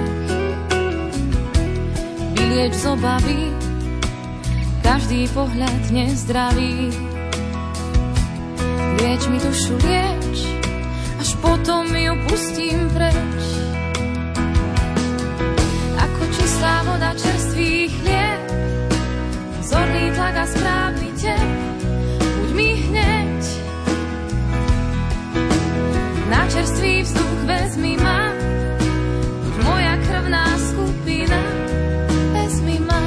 Vylieč 2.36 2.76
z 2.76 2.84
obavy, 2.92 3.48
každý 4.84 5.24
pohľad 5.32 5.82
nezdravý. 5.88 6.92
Lieč 9.00 9.22
mi 9.32 9.40
dušu, 9.40 9.72
lieč, 9.88 10.44
až 11.16 11.30
potom 11.40 11.88
ju 11.88 12.12
pustím 12.28 12.92
preč. 12.92 13.40
Ako 15.96 16.22
čistá 16.36 16.84
voda 16.84 17.16
čerstvých 17.16 17.92
chlieb, 18.04 18.40
zorný 19.64 20.12
tlak 20.12 20.36
a 20.36 20.44
správny 20.44 21.07
tep, 21.18 21.50
buď 22.38 22.50
mi 22.54 22.68
hneď. 22.74 23.42
Na 26.30 26.46
čerstvý 26.46 27.02
vzduch 27.02 27.40
vezmi 27.44 27.96
ma, 27.98 28.30
buď 29.42 29.54
moja 29.64 29.94
krvná 30.06 30.46
skupina, 30.58 31.40
vezmi 32.32 32.78
ma. 32.86 33.02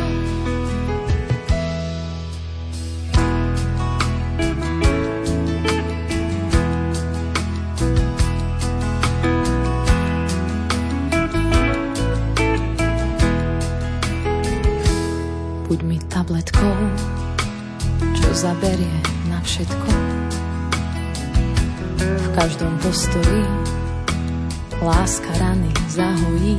Buď 15.67 15.81
mi 15.87 15.97
tabletkou, 16.11 16.75
zaberie 18.41 18.97
na 19.29 19.37
všetko. 19.45 19.91
V 22.01 22.27
každom 22.33 22.73
postoji 22.81 23.45
láska 24.81 25.29
rany 25.37 25.69
zahojí. 25.85 26.57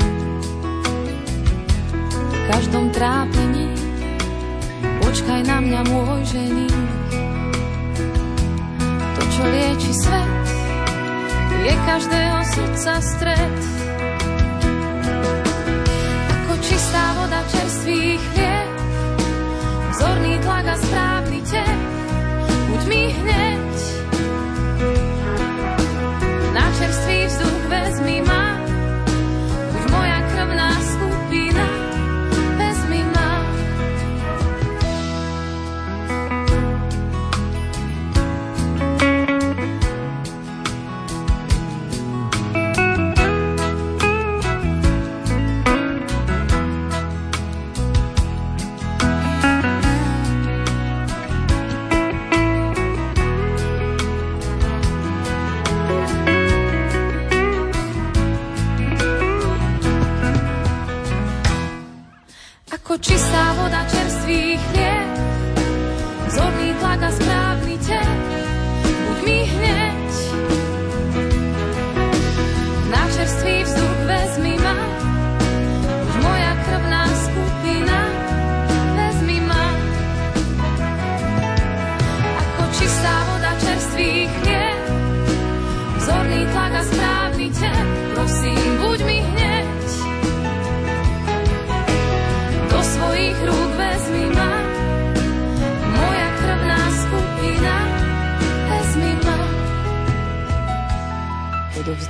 V 2.15 2.41
každom 2.55 2.87
trápení 2.95 3.67
počkaj 5.03 5.43
na 5.43 5.59
mňa 5.59 5.81
môj 5.91 6.23
žení. 6.31 6.71
To, 9.19 9.23
čo 9.27 9.43
lieči 9.43 9.91
svet, 10.07 10.47
je 11.67 11.75
každého 11.83 12.39
srdca 12.47 12.93
stred. 13.03 13.59
Ako 16.31 16.55
čistá 16.63 17.05
voda 17.19 17.43
čerstvých 17.51 18.23
chlieb, 18.39 18.62
Zorný 20.03 20.35
tlak 20.43 20.67
a 20.67 20.77
správny 20.83 21.39
tep, 21.47 21.79
buď 22.67 22.83
mi 22.91 23.03
hneď. 23.23 23.71
Na 26.51 26.67
čerstvý 26.75 27.19
vzduch 27.31 27.63
vezmi 27.71 28.17
ma 28.27 28.32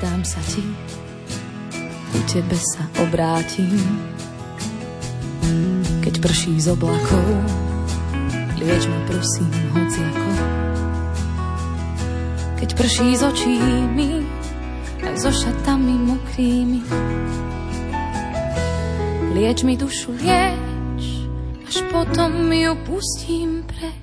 Odovzdám 0.03 0.27
sa 0.27 0.43
ti, 0.51 0.67
ku 2.11 2.19
tebe 2.27 2.59
sa 2.59 2.83
obrátim. 3.07 3.79
Keď 6.03 6.19
prší 6.19 6.59
z 6.59 6.75
oblakov, 6.75 7.23
lieč 8.59 8.83
ma 8.91 8.99
prosím 9.07 9.55
hociako. 9.71 10.31
Keď 12.59 12.71
prší 12.75 13.09
z 13.15 13.23
očí 13.31 13.55
mi, 13.95 14.27
aj 15.07 15.23
so 15.23 15.31
šatami 15.31 15.95
mokrými. 15.95 16.83
Lieč 19.39 19.63
mi 19.63 19.79
dušu, 19.79 20.19
lieč, 20.19 21.31
až 21.63 21.77
potom 21.95 22.51
ju 22.51 22.75
pustím 22.91 23.63
preč. 23.71 24.02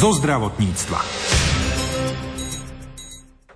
Zo 0.00 0.16
zdravotníctva. 0.16 0.96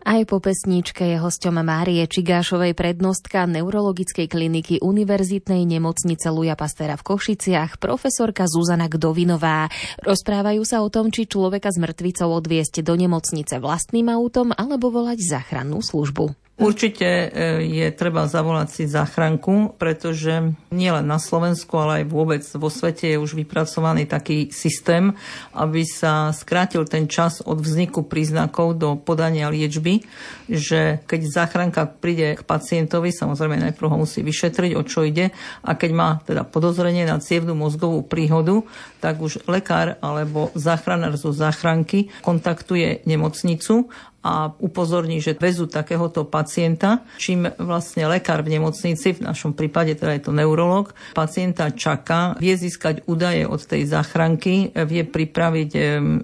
Aj 0.04 0.22
po 0.28 0.44
pesničke 0.44 1.00
je 1.00 1.16
hosťom 1.16 1.64
Márie 1.64 2.04
Čigášovej 2.04 2.76
prednostka 2.76 3.48
neurologickej 3.48 4.28
kliniky 4.28 4.76
Univerzitnej 4.85 5.64
nemocnice 5.64 6.28
Luja 6.28 6.52
Pastera 6.52 7.00
v 7.00 7.07
Košiciach, 7.16 7.80
profesorka 7.80 8.44
Zuzana 8.44 8.92
Gdovinová. 8.92 9.72
Rozprávajú 10.04 10.68
sa 10.68 10.85
o 10.85 10.92
tom, 10.92 11.09
či 11.09 11.24
človeka 11.24 11.72
s 11.72 11.80
mŕtvicou 11.80 12.28
odviesť 12.37 12.85
do 12.85 12.92
nemocnice 12.92 13.57
vlastným 13.57 14.12
autom 14.12 14.52
alebo 14.52 14.92
volať 14.92 15.24
záchrannú 15.24 15.80
službu. 15.80 16.43
Určite 16.55 17.03
e, 17.03 17.27
je 17.67 17.87
treba 17.90 18.31
zavolať 18.31 18.69
si 18.71 18.85
záchranku, 18.87 19.75
pretože 19.75 20.55
nielen 20.71 21.03
na 21.03 21.19
Slovensku, 21.19 21.75
ale 21.83 22.07
aj 22.07 22.14
vôbec 22.14 22.47
vo 22.55 22.71
svete 22.71 23.11
je 23.11 23.19
už 23.19 23.35
vypracovaný 23.35 24.07
taký 24.07 24.55
systém, 24.55 25.19
aby 25.51 25.83
sa 25.83 26.31
skrátil 26.31 26.87
ten 26.87 27.11
čas 27.11 27.43
od 27.43 27.59
vzniku 27.59 28.07
príznakov 28.07 28.79
do 28.79 28.95
podania 28.95 29.51
liečby, 29.51 30.07
že 30.47 31.03
keď 31.11 31.21
záchranka 31.27 31.90
príde 31.90 32.38
k 32.38 32.47
pacientovi, 32.47 33.11
samozrejme 33.11 33.59
najprv 33.59 33.90
ho 33.90 34.07
musí 34.07 34.23
vyšetriť, 34.23 34.79
o 34.79 34.87
čo 34.87 35.03
ide, 35.03 35.35
a 35.67 35.75
keď 35.75 35.90
má 35.90 36.23
teda 36.23 36.47
podozrenie 36.47 37.03
na 37.03 37.19
cievnú 37.19 37.59
mozgovú 37.59 38.07
príhodu, 38.07 38.62
tak 39.03 39.19
už 39.19 39.43
lekár 39.51 39.99
alebo 39.99 40.55
záchranár 40.55 41.19
zo 41.19 41.35
záchranky 41.35 42.14
kontaktuje 42.23 43.03
nemocnicu 43.11 43.90
a 44.24 44.56
upozorní, 44.56 45.20
že 45.20 45.37
väzu 45.37 45.68
takéhoto 45.68 46.24
pacienta, 46.24 47.04
čím 47.20 47.44
vlastne 47.60 48.08
lekár 48.08 48.40
v 48.40 48.56
nemocnici, 48.56 49.12
v 49.12 49.20
našom 49.20 49.52
prípade 49.52 49.92
teda 49.92 50.16
je 50.16 50.22
to 50.24 50.32
neurolog, 50.32 50.96
pacienta 51.12 51.68
čaká, 51.68 52.32
vie 52.40 52.56
získať 52.56 53.04
údaje 53.04 53.44
od 53.44 53.60
tej 53.60 53.84
záchranky, 53.84 54.72
vie 54.72 55.04
pripraviť 55.04 55.70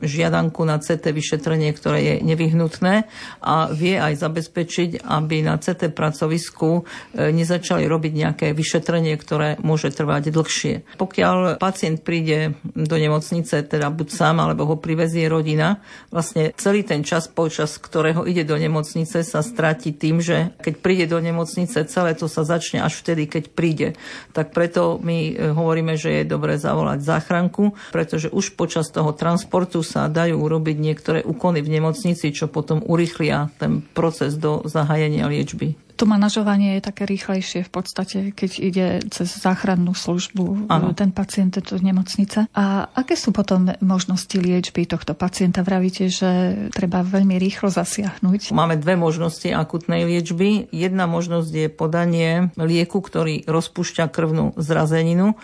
žiadanku 0.00 0.64
na 0.64 0.80
CT 0.80 1.12
vyšetrenie, 1.12 1.68
ktoré 1.76 1.98
je 2.00 2.14
nevyhnutné 2.24 3.04
a 3.44 3.68
vie 3.68 4.00
aj 4.00 4.16
zabezpečiť, 4.16 5.04
aby 5.04 5.44
na 5.44 5.60
CT 5.60 5.92
pracovisku 5.92 6.80
e, 7.12 7.32
nezačali 7.34 7.84
robiť 7.84 8.12
nejaké 8.16 8.46
vyšetrenie, 8.56 9.12
ktoré 9.20 9.60
môže 9.60 9.92
trvať 9.92 10.32
dlhšie. 10.32 10.96
Pokiaľ 10.96 11.60
pacient 11.60 12.00
príde 12.00 12.56
do 12.64 12.96
nemocnice, 12.96 13.60
teda 13.66 13.92
buď 13.92 14.08
sám, 14.08 14.40
alebo 14.40 14.64
ho 14.64 14.76
privezie 14.80 15.28
rodina, 15.28 15.84
vlastne 16.08 16.56
celý 16.56 16.86
ten 16.86 17.04
čas 17.04 17.28
počas 17.28 17.76
ktorého 17.90 18.22
ide 18.22 18.46
do 18.46 18.54
nemocnice, 18.54 19.26
sa 19.26 19.42
stratí 19.42 19.90
tým, 19.90 20.22
že 20.22 20.54
keď 20.62 20.74
príde 20.78 21.06
do 21.10 21.18
nemocnice, 21.18 21.82
celé 21.90 22.14
to 22.14 22.30
sa 22.30 22.46
začne 22.46 22.78
až 22.86 23.02
vtedy, 23.02 23.26
keď 23.26 23.50
príde. 23.50 23.88
Tak 24.30 24.54
preto 24.54 25.02
my 25.02 25.34
e, 25.34 25.50
hovoríme, 25.50 25.98
že 25.98 26.22
je 26.22 26.30
dobré 26.30 26.54
zavolať 26.54 27.02
záchranku, 27.02 27.74
pretože 27.90 28.30
už 28.30 28.54
počas 28.54 28.94
toho 28.94 29.10
transportu 29.10 29.82
sa 29.82 30.06
dajú 30.06 30.38
urobiť 30.38 30.76
niektoré 30.78 31.20
úkony 31.26 31.66
v 31.66 31.82
nemocnici, 31.82 32.30
čo 32.30 32.46
potom 32.46 32.78
urychlia 32.86 33.50
ten 33.58 33.82
proces 33.82 34.38
do 34.38 34.62
zahájenia 34.70 35.26
liečby 35.26 35.89
to 36.00 36.08
manažovanie 36.08 36.80
je 36.80 36.88
také 36.88 37.04
rýchlejšie 37.04 37.60
v 37.68 37.70
podstate, 37.70 38.18
keď 38.32 38.50
ide 38.56 38.86
cez 39.12 39.28
záchrannú 39.36 39.92
službu 39.92 40.72
ano. 40.72 40.96
ten 40.96 41.12
pacient 41.12 41.60
do 41.60 41.76
nemocnice. 41.76 42.48
A 42.56 42.88
aké 42.96 43.20
sú 43.20 43.36
potom 43.36 43.68
možnosti 43.84 44.32
liečby 44.32 44.88
tohto 44.88 45.12
pacienta? 45.12 45.60
Vravíte, 45.60 46.08
že 46.08 46.56
treba 46.72 47.04
veľmi 47.04 47.36
rýchlo 47.36 47.68
zasiahnuť. 47.68 48.56
Máme 48.56 48.80
dve 48.80 48.96
možnosti 48.96 49.52
akutnej 49.52 50.08
liečby. 50.08 50.72
Jedna 50.72 51.04
možnosť 51.04 51.52
je 51.52 51.68
podanie 51.68 52.48
lieku, 52.56 53.04
ktorý 53.04 53.44
rozpúšťa 53.44 54.08
krvnú 54.08 54.56
zrazeninu. 54.56 55.36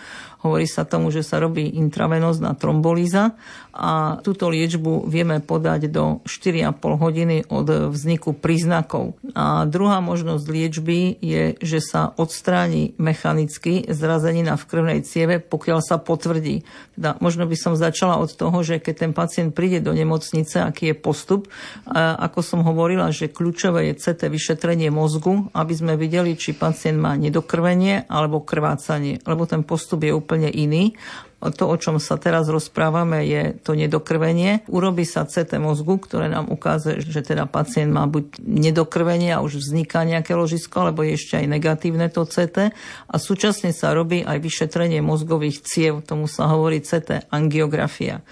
Hovorí 0.45 0.69
sa 0.69 0.85
tomu, 0.85 1.09
že 1.09 1.25
sa 1.25 1.41
robí 1.41 1.65
intravenózna 1.81 2.53
trombolíza 2.53 3.33
a 3.73 4.21
túto 4.21 4.49
liečbu 4.49 5.09
vieme 5.09 5.41
podať 5.41 5.89
do 5.89 6.21
4,5 6.25 6.77
hodiny 6.97 7.37
od 7.49 7.89
vzniku 7.93 8.37
príznakov. 8.37 9.17
A 9.33 9.65
druhá 9.65 9.97
možnosť 10.01 10.45
liečby 10.45 11.17
je, 11.21 11.57
že 11.57 11.79
sa 11.81 12.13
odstráni 12.17 12.93
mechanicky 13.01 13.85
zrazenina 13.89 14.57
v 14.57 14.67
krvnej 14.69 14.99
cieve, 15.01 15.41
pokiaľ 15.41 15.79
sa 15.81 15.97
potvrdí. 15.97 16.65
Teda 16.93 17.17
možno 17.17 17.49
by 17.49 17.57
som 17.57 17.73
začala 17.73 18.17
od 18.21 18.33
toho, 18.33 18.61
že 18.61 18.81
keď 18.81 19.09
ten 19.09 19.11
pacient 19.13 19.53
príde 19.57 19.81
do 19.81 19.93
nemocnice, 19.93 20.61
aký 20.61 20.93
je 20.93 20.95
postup. 20.97 21.49
Ako 21.97 22.45
som 22.45 22.61
hovorila, 22.61 23.09
že 23.09 23.29
kľúčové 23.29 23.89
je 23.89 24.01
CT 24.01 24.29
vyšetrenie 24.29 24.93
mozgu, 24.93 25.49
aby 25.53 25.73
sme 25.73 25.93
videli, 25.97 26.37
či 26.37 26.57
pacient 26.57 26.97
má 26.97 27.17
nedokrvenie 27.17 28.05
alebo 28.09 28.41
krvácanie, 28.41 29.21
lebo 29.25 29.45
ten 29.45 29.61
postup 29.61 30.05
je 30.05 30.13
úplne 30.13 30.26
iný. 30.35 30.99
To, 31.37 31.69
o 31.69 31.77
čom 31.77 32.01
sa 32.01 32.17
teraz 32.17 32.49
rozprávame, 32.49 33.21
je 33.29 33.53
to 33.61 33.77
nedokrvenie. 33.77 34.65
Urobí 34.65 35.05
sa 35.05 35.21
CT 35.21 35.61
mozgu, 35.61 36.01
ktoré 36.01 36.33
nám 36.33 36.49
ukáže, 36.49 36.97
že 36.97 37.21
teda 37.21 37.45
pacient 37.45 37.93
má 37.93 38.09
buď 38.09 38.41
nedokrvenie 38.41 39.37
a 39.37 39.45
už 39.45 39.61
vzniká 39.61 40.01
nejaké 40.01 40.33
ložisko, 40.33 40.81
alebo 40.81 41.05
je 41.05 41.13
ešte 41.13 41.37
aj 41.37 41.45
negatívne 41.45 42.09
to 42.09 42.25
CT. 42.25 42.73
A 43.05 43.15
súčasne 43.21 43.69
sa 43.69 43.93
robí 43.93 44.25
aj 44.25 44.41
vyšetrenie 44.41 44.97
mozgových 45.05 45.61
ciev, 45.61 46.01
tomu 46.01 46.25
sa 46.25 46.49
hovorí 46.49 46.81
CT 46.81 47.29
angiografia. 47.29 48.25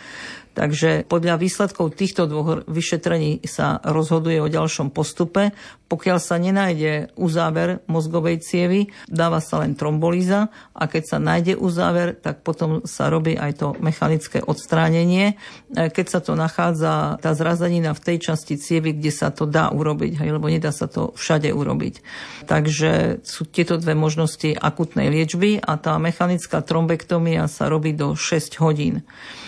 Takže 0.55 1.03
podľa 1.03 1.35
výsledkov 1.35 1.99
týchto 1.99 2.31
dvoch 2.31 2.63
vyšetrení 2.71 3.43
sa 3.43 3.83
rozhoduje 3.83 4.39
o 4.39 4.47
ďalšom 4.47 4.95
postupe. 4.95 5.51
Pokiaľ 5.91 6.17
sa 6.17 6.39
nenájde 6.39 7.11
uzáver 7.19 7.83
mozgovej 7.91 8.39
cievy, 8.39 8.89
dáva 9.05 9.43
sa 9.43 9.61
len 9.61 9.75
trombolíza 9.75 10.49
a 10.71 10.83
keď 10.87 11.03
sa 11.05 11.17
nájde 11.19 11.59
uzáver, 11.59 12.15
tak 12.15 12.41
potom 12.41 12.81
sa 12.87 13.11
robí 13.11 13.35
aj 13.35 13.51
to 13.59 13.67
mechanické 13.83 14.39
odstránenie. 14.39 15.35
E, 15.75 15.91
keď 15.91 16.05
sa 16.07 16.19
to 16.23 16.33
nachádza, 16.39 17.19
tá 17.19 17.31
zrazenina 17.35 17.91
v 17.91 18.01
tej 18.01 18.17
časti 18.31 18.55
cievy, 18.55 18.95
kde 18.95 19.11
sa 19.11 19.29
to 19.35 19.43
dá 19.43 19.69
urobiť, 19.75 20.23
hej, 20.23 20.29
lebo 20.31 20.47
nedá 20.47 20.71
sa 20.71 20.87
to 20.87 21.11
všade 21.19 21.51
urobiť. 21.51 22.01
Takže 22.47 23.21
sú 23.27 23.43
tieto 23.45 23.75
dve 23.75 23.93
možnosti 23.93 24.55
akutnej 24.55 25.11
liečby 25.11 25.59
a 25.59 25.75
tá 25.75 25.99
mechanická 25.99 26.63
trombektomia 26.63 27.45
sa 27.51 27.67
robí 27.67 27.91
do 27.91 28.15
6 28.15 28.63
hodín. 28.63 29.03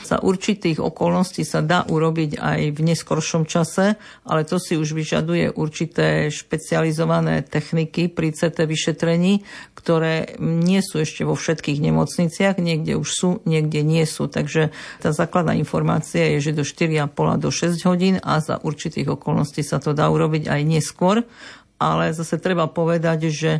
Za 0.08 0.24
určitých 0.24 0.80
okolností 0.80 1.44
sa 1.44 1.60
dá 1.60 1.84
urobiť 1.84 2.40
aj 2.40 2.62
v 2.72 2.80
neskoršom 2.80 3.44
čase, 3.44 4.00
ale 4.24 4.48
to 4.48 4.56
si 4.56 4.80
už 4.80 4.96
vyžaduje 4.96 5.52
určité 5.52 6.32
špecializované 6.32 7.44
techniky 7.44 8.08
pri 8.08 8.32
CT 8.32 8.64
vyšetrení, 8.64 9.44
ktoré 9.76 10.40
nie 10.40 10.80
sú 10.80 11.04
ešte 11.04 11.28
vo 11.28 11.36
všetkých 11.36 11.84
nemocniciach, 11.84 12.56
niekde 12.56 12.96
už 12.96 13.10
sú, 13.12 13.30
niekde 13.44 13.84
nie 13.84 14.08
sú. 14.08 14.32
Takže 14.32 14.72
tá 15.04 15.12
základná 15.12 15.60
informácia 15.60 16.24
je, 16.40 16.40
že 16.40 16.56
do 16.56 16.64
4,5 16.64 17.12
do 17.44 17.52
6 17.52 17.76
hodín 17.84 18.16
a 18.24 18.40
za 18.40 18.64
určitých 18.64 19.12
okolností 19.20 19.60
sa 19.60 19.84
to 19.84 19.92
dá 19.92 20.08
urobiť 20.08 20.48
aj 20.48 20.62
neskôr 20.64 21.28
ale 21.78 22.10
zase 22.10 22.42
treba 22.42 22.66
povedať, 22.66 23.30
že 23.30 23.52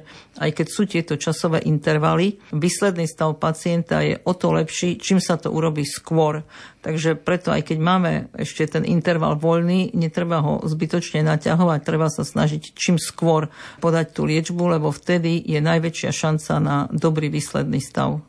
aj 0.42 0.50
keď 0.58 0.68
sú 0.68 0.84
tieto 0.90 1.14
časové 1.22 1.62
intervaly, 1.70 2.42
výsledný 2.50 3.06
stav 3.06 3.38
pacienta 3.38 4.02
je 4.02 4.18
o 4.26 4.34
to 4.34 4.50
lepší, 4.54 4.98
čím 4.98 5.22
sa 5.22 5.38
to 5.38 5.54
urobí 5.54 5.86
skôr. 5.86 6.42
Takže 6.82 7.14
preto 7.18 7.54
aj 7.54 7.70
keď 7.70 7.78
máme 7.78 8.12
ešte 8.34 8.66
ten 8.66 8.84
interval 8.90 9.38
voľný, 9.38 9.94
netreba 9.94 10.42
ho 10.42 10.66
zbytočne 10.66 11.22
naťahovať, 11.22 11.80
treba 11.86 12.10
sa 12.10 12.26
snažiť 12.26 12.74
čím 12.74 12.98
skôr 12.98 13.54
podať 13.78 14.18
tú 14.18 14.26
liečbu, 14.26 14.78
lebo 14.78 14.90
vtedy 14.90 15.38
je 15.46 15.62
najväčšia 15.62 16.10
šanca 16.10 16.54
na 16.58 16.78
dobrý 16.90 17.30
výsledný 17.30 17.78
stav. 17.78 18.22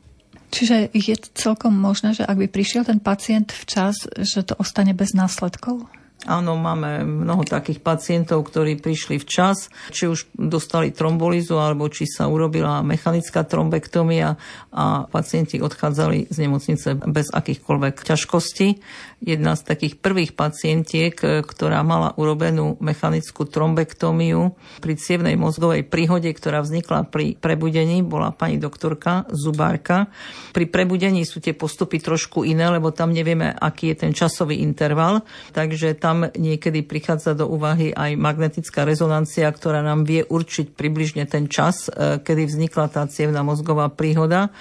Čiže 0.48 0.96
je 0.96 1.14
celkom 1.37 1.77
možné, 1.77 2.16
že 2.16 2.24
ak 2.24 2.40
by 2.40 2.48
prišiel 2.48 2.88
ten 2.88 3.01
pacient 3.05 3.53
včas, 3.53 4.09
že 4.16 4.48
to 4.48 4.57
ostane 4.57 4.96
bez 4.96 5.12
následkov? 5.12 5.85
Áno, 6.27 6.59
máme 6.59 7.07
mnoho 7.07 7.47
takých 7.47 7.79
pacientov, 7.79 8.43
ktorí 8.51 8.83
prišli 8.83 9.23
včas, 9.23 9.71
či 9.95 10.11
už 10.11 10.27
dostali 10.35 10.91
trombolizu, 10.91 11.55
alebo 11.55 11.87
či 11.87 12.11
sa 12.11 12.27
urobila 12.27 12.83
mechanická 12.83 13.47
trombektomia 13.47 14.35
a 14.75 15.07
pacienti 15.07 15.63
odchádzali 15.63 16.27
z 16.27 16.37
nemocnice 16.43 16.99
bez 17.07 17.31
akýchkoľvek 17.31 18.03
ťažkostí. 18.03 18.83
Jedna 19.23 19.55
z 19.55 19.63
takých 19.63 19.95
prvých 20.03 20.35
pacientiek, 20.35 21.15
ktorá 21.47 21.87
mala 21.87 22.15
urobenú 22.19 22.75
mechanickú 22.83 23.47
trombektómiu 23.47 24.59
pri 24.83 24.99
cievnej 24.99 25.39
mozgovej 25.39 25.87
príhode, 25.87 26.35
ktorá 26.35 26.67
vznikla 26.67 27.07
pri 27.07 27.39
prebudení, 27.39 28.03
bola 28.03 28.35
pani 28.35 28.59
doktorka 28.59 29.23
Zubárka. 29.31 30.11
Pri 30.51 30.67
prebudení 30.67 31.23
sú 31.23 31.39
tie 31.39 31.55
postupy 31.55 32.03
trošku 32.03 32.43
iné, 32.43 32.67
lebo 32.75 32.91
tam 32.91 33.15
nevieme, 33.15 33.55
aký 33.55 33.95
je 33.95 34.07
ten 34.07 34.11
časový 34.15 34.63
interval, 34.67 35.23
takže 35.55 35.95
tam 35.99 36.08
niekedy 36.16 36.85
prichádza 36.85 37.35
do 37.35 37.49
úvahy 37.51 37.90
aj 37.90 38.14
magnetická 38.14 38.87
rezonancia, 38.87 39.49
ktorá 39.51 39.83
nám 39.83 40.07
vie 40.07 40.23
určiť 40.23 40.77
približne 40.77 41.27
ten 41.27 41.51
čas, 41.51 41.88
e, 41.88 42.21
kedy 42.21 42.47
vznikla 42.47 42.87
tá 42.92 43.03
cievna 43.11 43.42
mozgová 43.42 43.90
príhoda. 43.90 44.53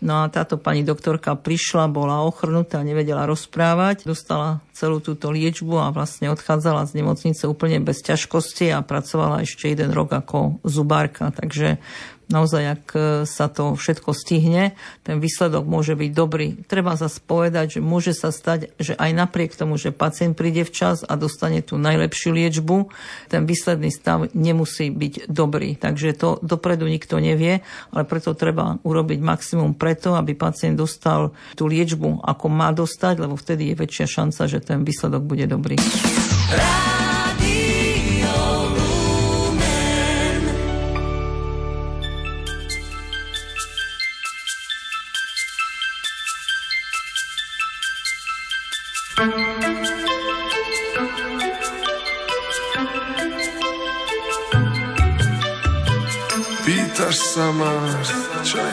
No 0.00 0.22
a 0.22 0.30
táto 0.32 0.60
pani 0.60 0.84
doktorka 0.84 1.36
prišla, 1.36 1.88
bola 1.88 2.22
ochrnutá, 2.24 2.84
nevedela 2.84 3.24
rozprávať, 3.24 4.04
dostala 4.04 4.60
celú 4.76 5.00
túto 5.00 5.32
liečbu 5.32 5.80
a 5.80 5.88
vlastne 5.88 6.28
odchádzala 6.28 6.84
z 6.84 7.00
nemocnice 7.00 7.48
úplne 7.48 7.80
bez 7.80 8.04
ťažkosti 8.04 8.76
a 8.76 8.84
pracovala 8.84 9.42
ešte 9.42 9.72
jeden 9.72 9.96
rok 9.96 10.12
ako 10.12 10.60
zubárka. 10.68 11.32
Takže 11.32 11.80
naozaj, 12.26 12.62
ak 12.78 12.84
e, 12.94 13.00
sa 13.24 13.46
to 13.46 13.78
všetko 13.78 14.10
stihne, 14.12 14.74
ten 15.06 15.22
výsledok 15.22 15.66
môže 15.66 15.94
byť 15.94 16.10
dobrý. 16.10 16.58
Treba 16.66 16.98
zase 16.98 17.22
povedať, 17.22 17.78
že 17.78 17.80
môže 17.82 18.12
sa 18.12 18.34
stať, 18.34 18.74
že 18.78 18.98
aj 18.98 19.10
napriek 19.14 19.54
tomu, 19.54 19.78
že 19.78 19.94
pacient 19.94 20.34
príde 20.34 20.66
včas 20.66 21.06
a 21.06 21.14
dostane 21.14 21.62
tú 21.62 21.78
najlepšiu 21.78 22.34
liečbu, 22.34 22.90
ten 23.30 23.46
výsledný 23.46 23.94
stav 23.94 24.30
nemusí 24.34 24.90
byť 24.90 25.30
dobrý. 25.30 25.78
Takže 25.78 26.18
to 26.18 26.42
dopredu 26.42 26.90
nikto 26.90 27.22
nevie, 27.22 27.62
ale 27.94 28.02
preto 28.04 28.34
treba 28.34 28.78
urobiť 28.82 29.18
maximum 29.22 29.78
preto, 29.78 30.18
aby 30.18 30.34
pacient 30.34 30.78
dostal 30.78 31.30
tú 31.54 31.70
liečbu, 31.70 32.26
ako 32.26 32.46
má 32.50 32.74
dostať, 32.74 33.22
lebo 33.22 33.38
vtedy 33.38 33.72
je 33.72 33.80
väčšia 33.80 34.06
šanca, 34.06 34.42
že 34.50 34.58
ten 34.62 34.82
výsledok 34.82 35.22
bude 35.22 35.46
dobrý. 35.46 35.78
Pýtaš 35.78 37.05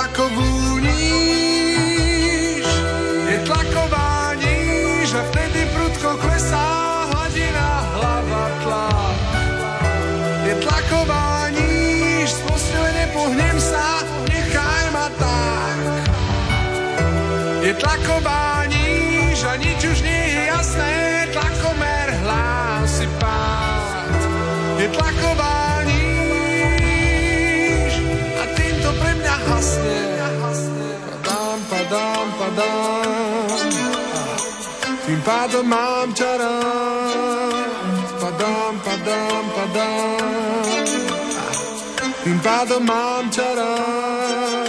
Jednu 0.00 0.16
tlakovú 0.16 0.40
níž. 0.40 0.49
Hasne. 29.60 30.00
Padám, 31.20 31.58
padám, 31.68 32.26
padám, 32.38 33.46
tým 35.06 35.20
pádom 35.22 35.64
mám 35.68 36.08
ťa 36.16 36.32
rád. 36.38 37.68
Padám, 38.20 38.74
padám, 38.84 39.44
padám, 39.56 40.86
tým 42.24 42.38
pádom 42.40 42.82
mám 42.84 43.24
ťa 43.28 43.48
rád. 43.58 44.68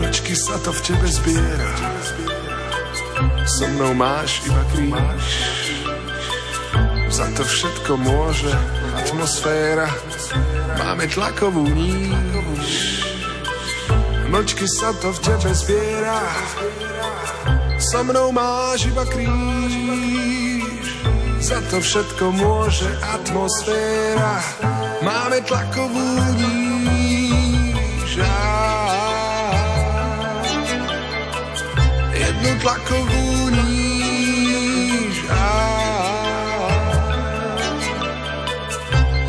Nočky 0.00 0.34
sa 0.36 0.60
to 0.60 0.72
v 0.72 0.80
tebe 0.84 1.08
zbiera, 1.08 1.72
so 3.48 3.64
mnou 3.70 3.96
máš 3.96 4.44
iba 4.44 4.62
kríž. 4.72 5.26
Za 7.14 7.30
to 7.38 7.46
všetko 7.46 7.94
môže 8.02 8.50
atmosféra, 8.98 9.86
máme 10.82 11.06
tlakovú 11.06 11.62
níž. 11.70 13.03
Nočky 14.34 14.66
sa 14.66 14.90
to 14.98 15.14
v 15.14 15.18
tebe 15.30 15.54
zbiera, 15.54 16.18
so 17.78 18.02
mnou 18.02 18.34
máš 18.34 18.90
iba 18.90 19.06
kríž. 19.06 20.90
Za 21.38 21.62
to 21.70 21.78
všetko 21.78 22.34
môže 22.34 22.90
atmosféra, 23.14 24.42
máme 25.06 25.38
tlakovú 25.46 26.34
níž. 26.34 28.18
Jednu 32.10 32.50
tlakovú 32.58 33.54
níž. 33.54 35.14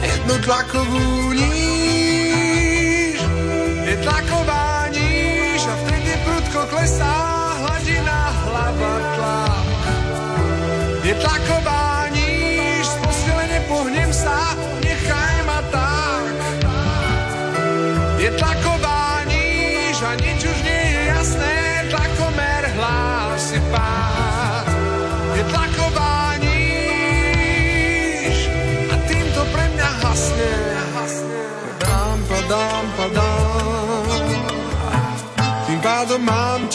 Jednu 0.01 0.35
tlakovú 0.41 1.29
níž. 1.29 1.54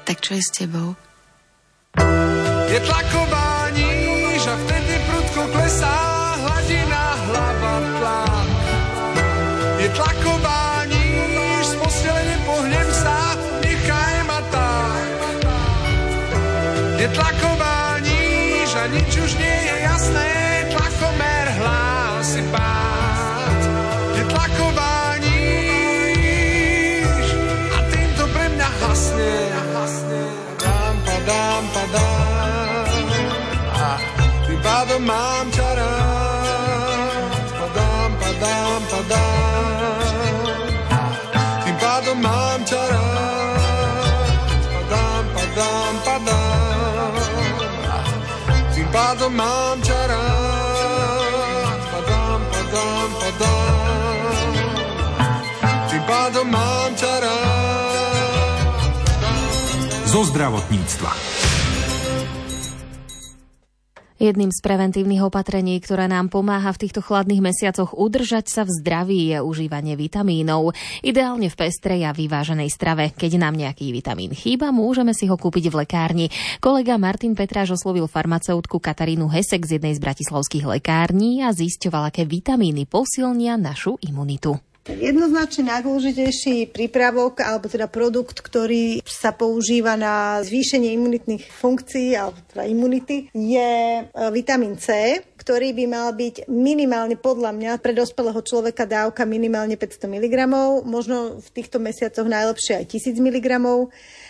Tak 0.07 0.17
čo 0.23 0.39
je 0.39 0.41
s 0.41 0.51
tebou? 0.55 0.95
Je 2.71 2.79
tlaková 2.79 3.75
níž 3.75 4.41
a 4.47 4.55
vtedy 4.55 4.95
prudko 5.03 5.41
klesá 5.51 6.18
tlaková 17.13 17.99
níž 18.03 18.69
a 18.75 18.83
nič 18.93 19.11
už 19.17 19.31
nie 19.37 19.57
je 19.67 19.75
jasné, 19.89 20.29
tlakomer 20.73 21.45
hlási 21.59 22.41
pád. 22.53 23.61
Je 24.17 24.23
tlaková 24.29 24.97
níž 25.23 27.27
a 27.73 27.79
týmto 27.89 28.23
pre 28.33 28.45
mňa 28.53 28.69
hasne. 28.83 29.33
Dám, 30.59 30.95
padám, 31.07 31.63
padám 31.73 32.87
a 33.79 33.89
tým 34.45 34.59
pádom 34.59 35.01
mám 35.07 35.45
ťa 35.55 35.67
Zo 60.09 60.25
zdravotníctva. 60.25 61.13
Jedným 64.17 64.49
z 64.49 64.59
preventívnych 64.65 65.21
opatrení, 65.21 65.77
ktoré 65.77 66.09
nám 66.09 66.33
pomáha 66.33 66.73
v 66.73 66.81
týchto 66.81 67.05
chladných 67.05 67.45
mesiacoch 67.45 67.93
udržať 67.93 68.49
sa 68.49 68.65
v 68.65 68.73
zdraví, 68.73 69.29
je 69.29 69.37
užívanie 69.37 69.93
vitamínov. 69.93 70.73
Ideálne 71.05 71.53
v 71.53 71.53
pestrej 71.53 72.09
a 72.09 72.11
vyváženej 72.17 72.73
strave. 72.73 73.13
Keď 73.13 73.37
nám 73.37 73.53
nejaký 73.53 73.93
vitamín 73.93 74.33
chýba, 74.33 74.73
môžeme 74.73 75.13
si 75.13 75.29
ho 75.29 75.37
kúpiť 75.37 75.69
v 75.69 75.85
lekárni. 75.85 76.33
Kolega 76.57 76.97
Martin 76.97 77.37
Petráš 77.37 77.77
oslovil 77.77 78.09
farmaceutku 78.09 78.81
Katarínu 78.81 79.29
Hesek 79.29 79.61
z 79.61 79.77
jednej 79.77 79.93
z 79.93 80.01
bratislavských 80.01 80.65
lekární 80.65 81.45
a 81.45 81.53
zisťoval, 81.53 82.09
aké 82.09 82.25
vitamíny 82.25 82.89
posilnia 82.89 83.61
našu 83.61 84.01
imunitu. 84.01 84.57
Jednoznačne 84.87 85.69
najdôležitejší 85.69 86.71
prípravok, 86.71 87.43
alebo 87.43 87.67
teda 87.67 87.91
produkt, 87.91 88.39
ktorý 88.39 89.03
sa 89.05 89.35
používa 89.35 89.99
na 89.99 90.39
zvýšenie 90.41 90.95
imunitných 90.95 91.45
funkcií, 91.51 92.15
alebo 92.15 92.39
teda 92.49 92.63
imunity, 92.65 93.29
je 93.35 93.71
e, 93.99 94.03
vitamín 94.31 94.79
C, 94.79 95.19
ktorý 95.37 95.75
by 95.77 95.85
mal 95.85 96.09
byť 96.15 96.49
minimálne 96.49 97.19
podľa 97.19 97.53
mňa 97.53 97.71
pre 97.83 97.93
dospelého 97.93 98.39
človeka 98.41 98.89
dávka 98.89 99.29
minimálne 99.29 99.77
500 99.77 100.09
mg, 100.09 100.35
možno 100.87 101.37
v 101.37 101.49
týchto 101.53 101.77
mesiacoch 101.77 102.25
najlepšie 102.25 102.81
aj 102.81 102.85
1000 102.89 103.19
mg. 103.19 103.47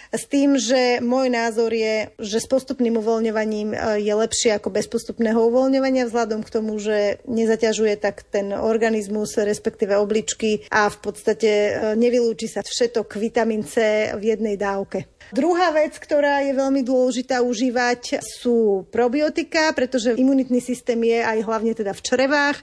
S 0.10 0.26
tým, 0.26 0.58
že 0.58 1.06
môj 1.06 1.30
názor 1.30 1.70
je, 1.70 2.10
že 2.18 2.42
s 2.42 2.50
postupným 2.50 2.98
uvoľňovaním 2.98 3.78
e, 3.78 3.78
je 4.02 4.10
lepšie 4.10 4.58
ako 4.58 4.74
bez 4.74 4.90
postupného 4.90 5.38
uvoľňovania, 5.38 6.10
vzhľadom 6.10 6.42
k 6.42 6.50
tomu, 6.50 6.82
že 6.82 7.22
nezaťažuje 7.30 7.94
tak 8.02 8.26
ten 8.26 8.50
organizmus, 8.50 9.38
respektíve 9.38 9.94
obličky 9.94 10.66
a 10.74 10.90
v 10.90 10.98
podstate 10.98 11.52
e, 11.54 11.72
nevylúči 11.94 12.50
sa 12.50 12.66
všetok 12.66 13.22
vitamín 13.22 13.62
C 13.62 14.10
v 14.18 14.34
jednej 14.34 14.58
dávke. 14.58 15.06
Druhá 15.30 15.70
vec, 15.78 15.94
ktorá 16.02 16.42
je 16.42 16.58
veľmi 16.58 16.82
dôležitá 16.82 17.46
užívať, 17.46 18.18
sú 18.26 18.90
probiotika, 18.90 19.70
pretože 19.78 20.18
imunitný 20.18 20.58
systém 20.58 20.98
je 21.06 21.22
aj 21.22 21.46
hlavne 21.46 21.78
teda 21.78 21.94
v 21.94 22.02
črevách. 22.02 22.58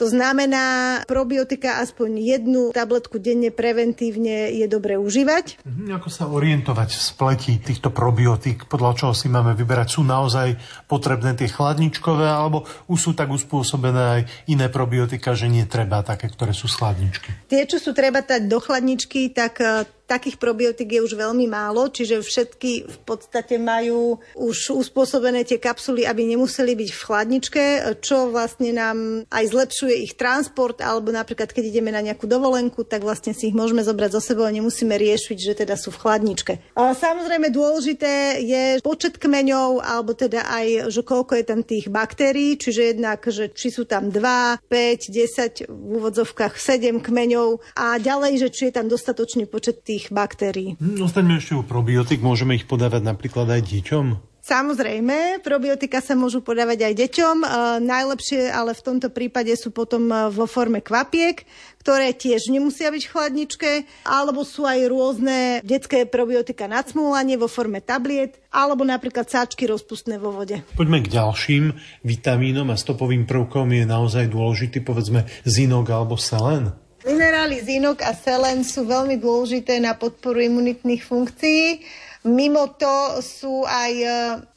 To 0.00 0.08
znamená, 0.08 1.00
probiotika 1.04 1.80
aspoň 1.84 2.10
jednu 2.18 2.62
tabletku 2.72 3.20
denne 3.20 3.52
preventívne 3.52 4.50
je 4.52 4.66
dobre 4.66 4.96
užívať. 4.96 5.62
Mhm, 5.62 5.96
Ako 6.00 6.08
sa 6.08 6.24
orientovať 6.28 6.96
v 6.96 7.02
spletí 7.02 7.52
týchto 7.60 7.92
probiotík? 7.92 8.66
Podľa 8.66 8.92
čoho 8.96 9.12
si 9.12 9.28
máme 9.28 9.52
vyberať? 9.52 10.00
Sú 10.00 10.02
naozaj 10.02 10.56
potrebné 10.88 11.36
tie 11.36 11.48
chladničkové, 11.48 12.24
alebo 12.24 12.64
už 12.88 12.98
sú 12.98 13.10
tak 13.12 13.28
uspôsobené 13.30 14.02
aj 14.02 14.20
iné 14.48 14.66
probiotika, 14.72 15.36
že 15.36 15.46
nie 15.48 15.68
treba 15.68 16.00
také, 16.02 16.32
ktoré 16.32 16.56
sú 16.56 16.66
chladničky? 16.66 17.48
Tie, 17.48 17.62
čo 17.68 17.78
sú 17.78 17.92
treba 17.92 18.24
dať 18.24 18.48
do 18.48 18.58
chladničky, 18.58 19.30
tak 19.30 19.60
e, 19.60 19.86
takých 20.12 20.36
probiotik 20.36 20.92
je 20.92 21.00
už 21.00 21.16
veľmi 21.16 21.48
málo, 21.48 21.88
čiže 21.88 22.20
všetky 22.20 22.84
v 22.84 22.98
podstate 23.08 23.56
majú 23.56 24.20
už 24.36 24.76
uspôsobené 24.76 25.48
tie 25.48 25.56
kapsuly, 25.56 26.04
aby 26.04 26.28
nemuseli 26.28 26.76
byť 26.76 26.90
v 26.92 27.04
chladničke, 27.04 27.64
čo 28.04 28.28
vlastne 28.28 28.76
nám 28.76 29.24
aj 29.32 29.44
zlepšuje 29.48 29.94
ich 30.04 30.14
transport, 30.20 30.84
alebo 30.84 31.08
napríklad 31.08 31.48
keď 31.48 31.72
ideme 31.72 31.88
na 31.88 32.04
nejakú 32.04 32.28
dovolenku, 32.28 32.84
tak 32.84 33.00
vlastne 33.00 33.32
si 33.32 33.48
ich 33.48 33.56
môžeme 33.56 33.80
zobrať 33.80 34.10
zo 34.18 34.22
sebou 34.22 34.44
a 34.44 34.52
nemusíme 34.52 34.92
riešiť, 34.92 35.38
že 35.38 35.52
teda 35.64 35.78
sú 35.78 35.94
v 35.94 36.00
chladničke. 36.02 36.52
A 36.76 36.92
samozrejme 36.92 37.48
dôležité 37.48 38.42
je 38.42 38.64
počet 38.82 39.16
kmeňov, 39.16 39.80
alebo 39.80 40.12
teda 40.12 40.44
aj, 40.44 40.92
že 40.92 41.00
koľko 41.06 41.38
je 41.38 41.44
tam 41.46 41.60
tých 41.62 41.86
baktérií, 41.88 42.58
čiže 42.58 42.96
jednak, 42.96 43.22
že 43.22 43.48
či 43.54 43.70
sú 43.70 43.86
tam 43.86 44.10
2, 44.10 44.60
5, 44.66 45.68
10, 45.68 45.70
v 45.70 45.90
úvodzovkách 46.02 46.58
7 46.58 46.98
kmeňov 46.98 47.62
a 47.78 47.96
ďalej, 48.02 48.32
že 48.42 48.48
či 48.50 48.62
je 48.68 48.74
tam 48.74 48.90
dostatočný 48.90 49.46
počet 49.46 49.86
tých 49.86 50.01
baktérií. 50.10 50.74
Hm, 50.80 51.04
Ostaňme 51.04 51.38
ešte 51.38 51.54
u 51.54 51.62
probiotik. 51.62 52.18
Môžeme 52.18 52.58
ich 52.58 52.66
podávať 52.66 53.06
napríklad 53.06 53.46
aj 53.46 53.62
deťom? 53.62 54.32
Samozrejme, 54.42 55.38
probiotika 55.46 56.02
sa 56.02 56.18
môžu 56.18 56.42
podávať 56.42 56.90
aj 56.90 56.94
deťom. 56.98 57.36
E, 57.38 57.48
najlepšie 57.78 58.50
ale 58.50 58.74
v 58.74 58.82
tomto 58.82 59.06
prípade 59.14 59.54
sú 59.54 59.70
potom 59.70 60.10
e, 60.10 60.34
vo 60.34 60.50
forme 60.50 60.82
kvapiek, 60.82 61.46
ktoré 61.78 62.10
tiež 62.10 62.50
nemusia 62.50 62.90
byť 62.90 63.06
v 63.06 63.12
chladničke, 63.14 63.70
alebo 64.02 64.42
sú 64.42 64.66
aj 64.66 64.90
rôzne 64.90 65.62
detské 65.62 66.10
probiotika 66.10 66.66
na 66.66 66.82
cmúlanie 66.82 67.38
vo 67.38 67.46
forme 67.46 67.78
tabliet, 67.78 68.42
alebo 68.50 68.82
napríklad 68.82 69.30
sáčky 69.30 69.70
rozpustné 69.70 70.18
vo 70.18 70.34
vode. 70.34 70.58
Poďme 70.74 71.06
k 71.06 71.22
ďalším 71.22 71.78
vitamínom 72.02 72.66
a 72.74 72.74
stopovým 72.74 73.30
prvkom 73.30 73.70
je 73.70 73.86
naozaj 73.86 74.26
dôležitý, 74.26 74.82
povedzme, 74.82 75.22
zinok 75.46 75.86
alebo 75.94 76.18
selen. 76.18 76.81
Minerály 77.02 77.58
zinok 77.58 77.98
a 78.06 78.14
selen 78.14 78.62
sú 78.62 78.86
veľmi 78.86 79.18
dôležité 79.18 79.82
na 79.82 79.98
podporu 79.98 80.38
imunitných 80.38 81.02
funkcií. 81.02 81.82
Mimo 82.22 82.70
to 82.78 83.18
sú 83.18 83.66
aj 83.66 83.92
e, 83.98 84.06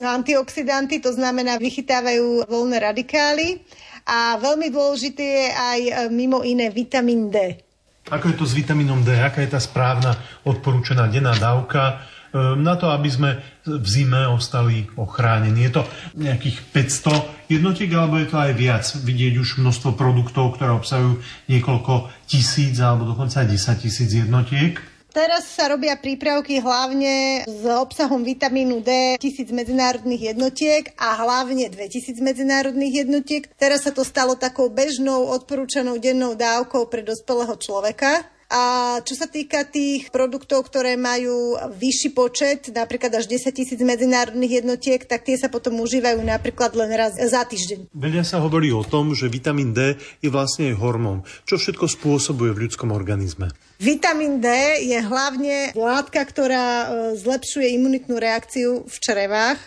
antioxidanty, 0.05 1.01
to 1.01 1.09
znamená 1.09 1.57
vychytávajú 1.57 2.45
voľné 2.45 2.77
radikály. 2.77 3.65
A 4.05 4.37
veľmi 4.37 4.69
dôležité 4.69 5.25
je 5.25 5.47
aj 5.49 5.79
e, 5.81 5.91
mimo 6.13 6.45
iné 6.45 6.69
vitamín 6.69 7.33
D. 7.33 7.57
Ako 8.13 8.29
je 8.29 8.37
to 8.37 8.45
s 8.45 8.53
vitamínom 8.53 9.01
D? 9.01 9.17
Aká 9.17 9.41
je 9.41 9.49
tá 9.49 9.57
správna 9.57 10.13
odporúčaná 10.45 11.09
denná 11.09 11.33
dávka 11.33 12.05
na 12.35 12.75
to, 12.75 12.91
aby 12.91 13.07
sme 13.07 13.39
v 13.63 13.87
zime 13.87 14.27
ostali 14.27 14.83
ochránení? 14.99 15.71
Je 15.71 15.79
to 15.79 15.83
nejakých 16.19 16.57
500 16.75 17.47
jednotiek, 17.47 17.87
alebo 17.95 18.19
je 18.19 18.27
to 18.27 18.37
aj 18.37 18.51
viac? 18.53 18.83
Vidieť 18.91 19.39
už 19.39 19.63
množstvo 19.63 19.95
produktov, 19.95 20.59
ktoré 20.59 20.75
obsahujú 20.75 21.23
niekoľko 21.47 22.11
tisíc 22.27 22.75
alebo 22.83 23.07
dokonca 23.07 23.41
aj 23.41 23.47
10 23.47 23.83
tisíc 23.83 24.09
jednotiek? 24.11 24.75
Teraz 25.15 25.47
sa 25.47 25.71
robia 25.71 25.95
prípravky 25.95 26.59
hlavne 26.59 27.47
s 27.47 27.63
obsahom 27.63 28.19
vitamínu 28.19 28.83
D 28.83 29.15
tisíc 29.15 29.47
medzinárodných 29.47 30.35
jednotiek 30.35 30.91
a 30.99 31.15
hlavne 31.23 31.71
2000 31.71 32.19
medzinárodných 32.19 33.07
jednotiek. 33.07 33.47
Teraz 33.55 33.87
sa 33.87 33.95
to 33.95 34.03
stalo 34.03 34.35
takou 34.35 34.67
bežnou 34.67 35.31
odporúčanou 35.31 36.03
dennou 36.03 36.35
dávkou 36.35 36.91
pre 36.91 36.99
dospelého 36.99 37.55
človeka. 37.55 38.27
A 38.45 38.97
čo 39.01 39.17
sa 39.17 39.25
týka 39.25 39.65
tých 39.65 40.13
produktov, 40.13 40.69
ktoré 40.69 40.93
majú 41.01 41.57
vyšší 41.57 42.13
počet, 42.13 42.69
napríklad 42.69 43.09
až 43.17 43.25
10 43.25 43.49
tisíc 43.49 43.79
medzinárodných 43.81 44.61
jednotiek, 44.61 45.01
tak 45.01 45.25
tie 45.25 45.33
sa 45.33 45.49
potom 45.49 45.81
užívajú 45.81 46.21
napríklad 46.21 46.77
len 46.77 46.93
raz 46.93 47.17
za 47.17 47.41
týždeň. 47.41 47.89
Veľa 47.89 48.21
sa 48.21 48.37
hovorí 48.37 48.69
o 48.69 48.85
tom, 48.85 49.17
že 49.17 49.33
vitamín 49.33 49.73
D 49.73 49.97
je 50.21 50.29
vlastne 50.29 50.69
aj 50.69 50.77
hormón. 50.77 51.25
Čo 51.49 51.57
všetko 51.57 51.89
spôsobuje 51.89 52.53
v 52.53 52.69
ľudskom 52.69 52.93
organizme? 52.93 53.49
Vitamín 53.81 54.37
D 54.37 54.47
je 54.85 54.99
hlavne 55.01 55.73
látka, 55.73 56.21
ktorá 56.21 56.67
e, 56.69 56.87
zlepšuje 57.17 57.73
imunitnú 57.73 58.21
reakciu 58.21 58.85
v 58.85 58.95
črevách. 59.01 59.57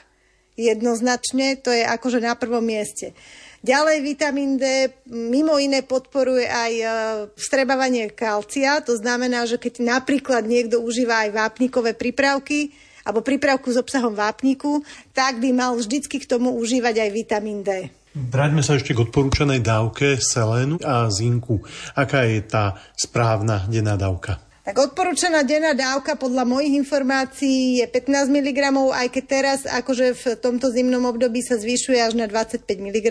Jednoznačne, 0.54 1.58
to 1.58 1.74
je 1.74 1.82
akože 1.82 2.22
na 2.22 2.38
prvom 2.38 2.62
mieste. 2.62 3.14
Ďalej 3.58 3.96
vitamín 4.06 4.54
D 4.54 4.86
mimo 5.10 5.58
iné 5.58 5.82
podporuje 5.82 6.46
aj 6.46 6.72
e, 6.78 6.86
vstrebávanie 7.34 8.14
kalcia, 8.14 8.78
to 8.86 8.94
znamená, 8.94 9.50
že 9.50 9.58
keď 9.58 9.82
napríklad 9.82 10.46
niekto 10.46 10.78
užíva 10.78 11.26
aj 11.26 11.34
vápnikové 11.34 11.98
prípravky, 11.98 12.70
alebo 13.02 13.24
prípravku 13.24 13.72
s 13.72 13.80
obsahom 13.80 14.14
vápniku, 14.14 14.84
tak 15.10 15.40
by 15.42 15.50
mal 15.50 15.72
vždycky 15.74 16.20
k 16.22 16.28
tomu 16.28 16.54
užívať 16.54 17.08
aj 17.08 17.10
vitamín 17.10 17.64
D. 17.64 17.88
Vráťme 18.12 18.60
sa 18.60 18.76
ešte 18.76 18.92
k 18.92 19.02
odporúčanej 19.06 19.64
dávke 19.64 20.18
selénu 20.18 20.76
a 20.84 21.08
zinku. 21.08 21.62
Aká 21.94 22.26
je 22.28 22.44
tá 22.44 22.76
správna 22.98 23.64
denná 23.70 23.96
dávka? 23.96 24.47
Tak 24.68 24.92
odporúčaná 24.92 25.48
denná 25.48 25.72
dávka 25.72 26.12
podľa 26.12 26.44
mojich 26.44 26.76
informácií 26.76 27.80
je 27.80 27.88
15 27.88 28.28
mg, 28.28 28.60
aj 28.92 29.08
keď 29.08 29.24
teraz 29.24 29.58
akože 29.64 30.12
v 30.12 30.24
tomto 30.36 30.68
zimnom 30.68 31.08
období 31.08 31.40
sa 31.40 31.56
zvyšuje 31.56 31.96
až 31.96 32.20
na 32.20 32.28
25 32.28 32.68
mg 32.68 33.08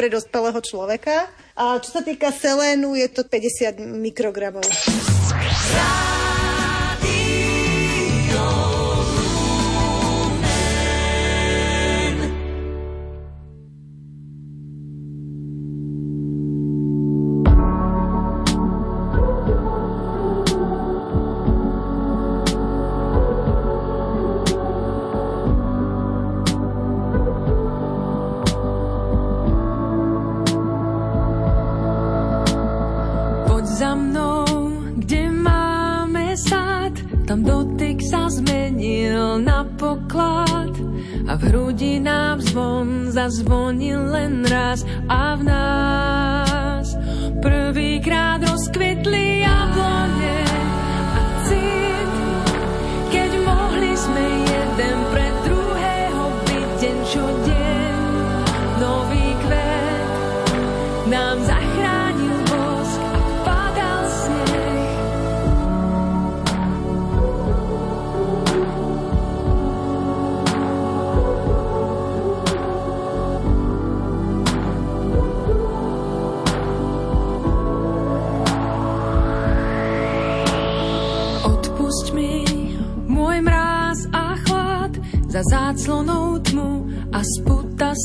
pre 0.00 0.08
dospelého 0.08 0.56
človeka. 0.64 1.28
A 1.60 1.76
čo 1.84 1.92
sa 1.92 2.00
týka 2.00 2.32
selénu, 2.32 2.96
je 2.96 3.04
to 3.12 3.20
50 3.20 3.84
mikrogramov. 3.84 4.64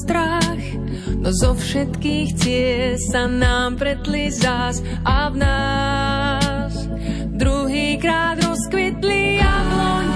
Strach. 0.06 0.66
No 1.20 1.30
zo 1.36 1.52
všetkých 1.56 2.30
ciest 2.39 3.12
sa 3.12 3.28
nám 3.28 3.76
pretli 3.76 4.32
zás 4.32 4.80
a 5.04 5.28
v 5.28 5.36
nás 5.43 6.74
druhýkrát 7.36 8.39
rozkvitli 8.39 9.43
jablone 9.43 10.09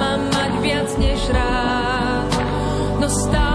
ma 0.00 0.16
mať 0.16 0.52
viac 0.64 0.90
než 0.96 1.20
rád. 1.28 2.28
No 3.00 3.08
stále 3.08 3.49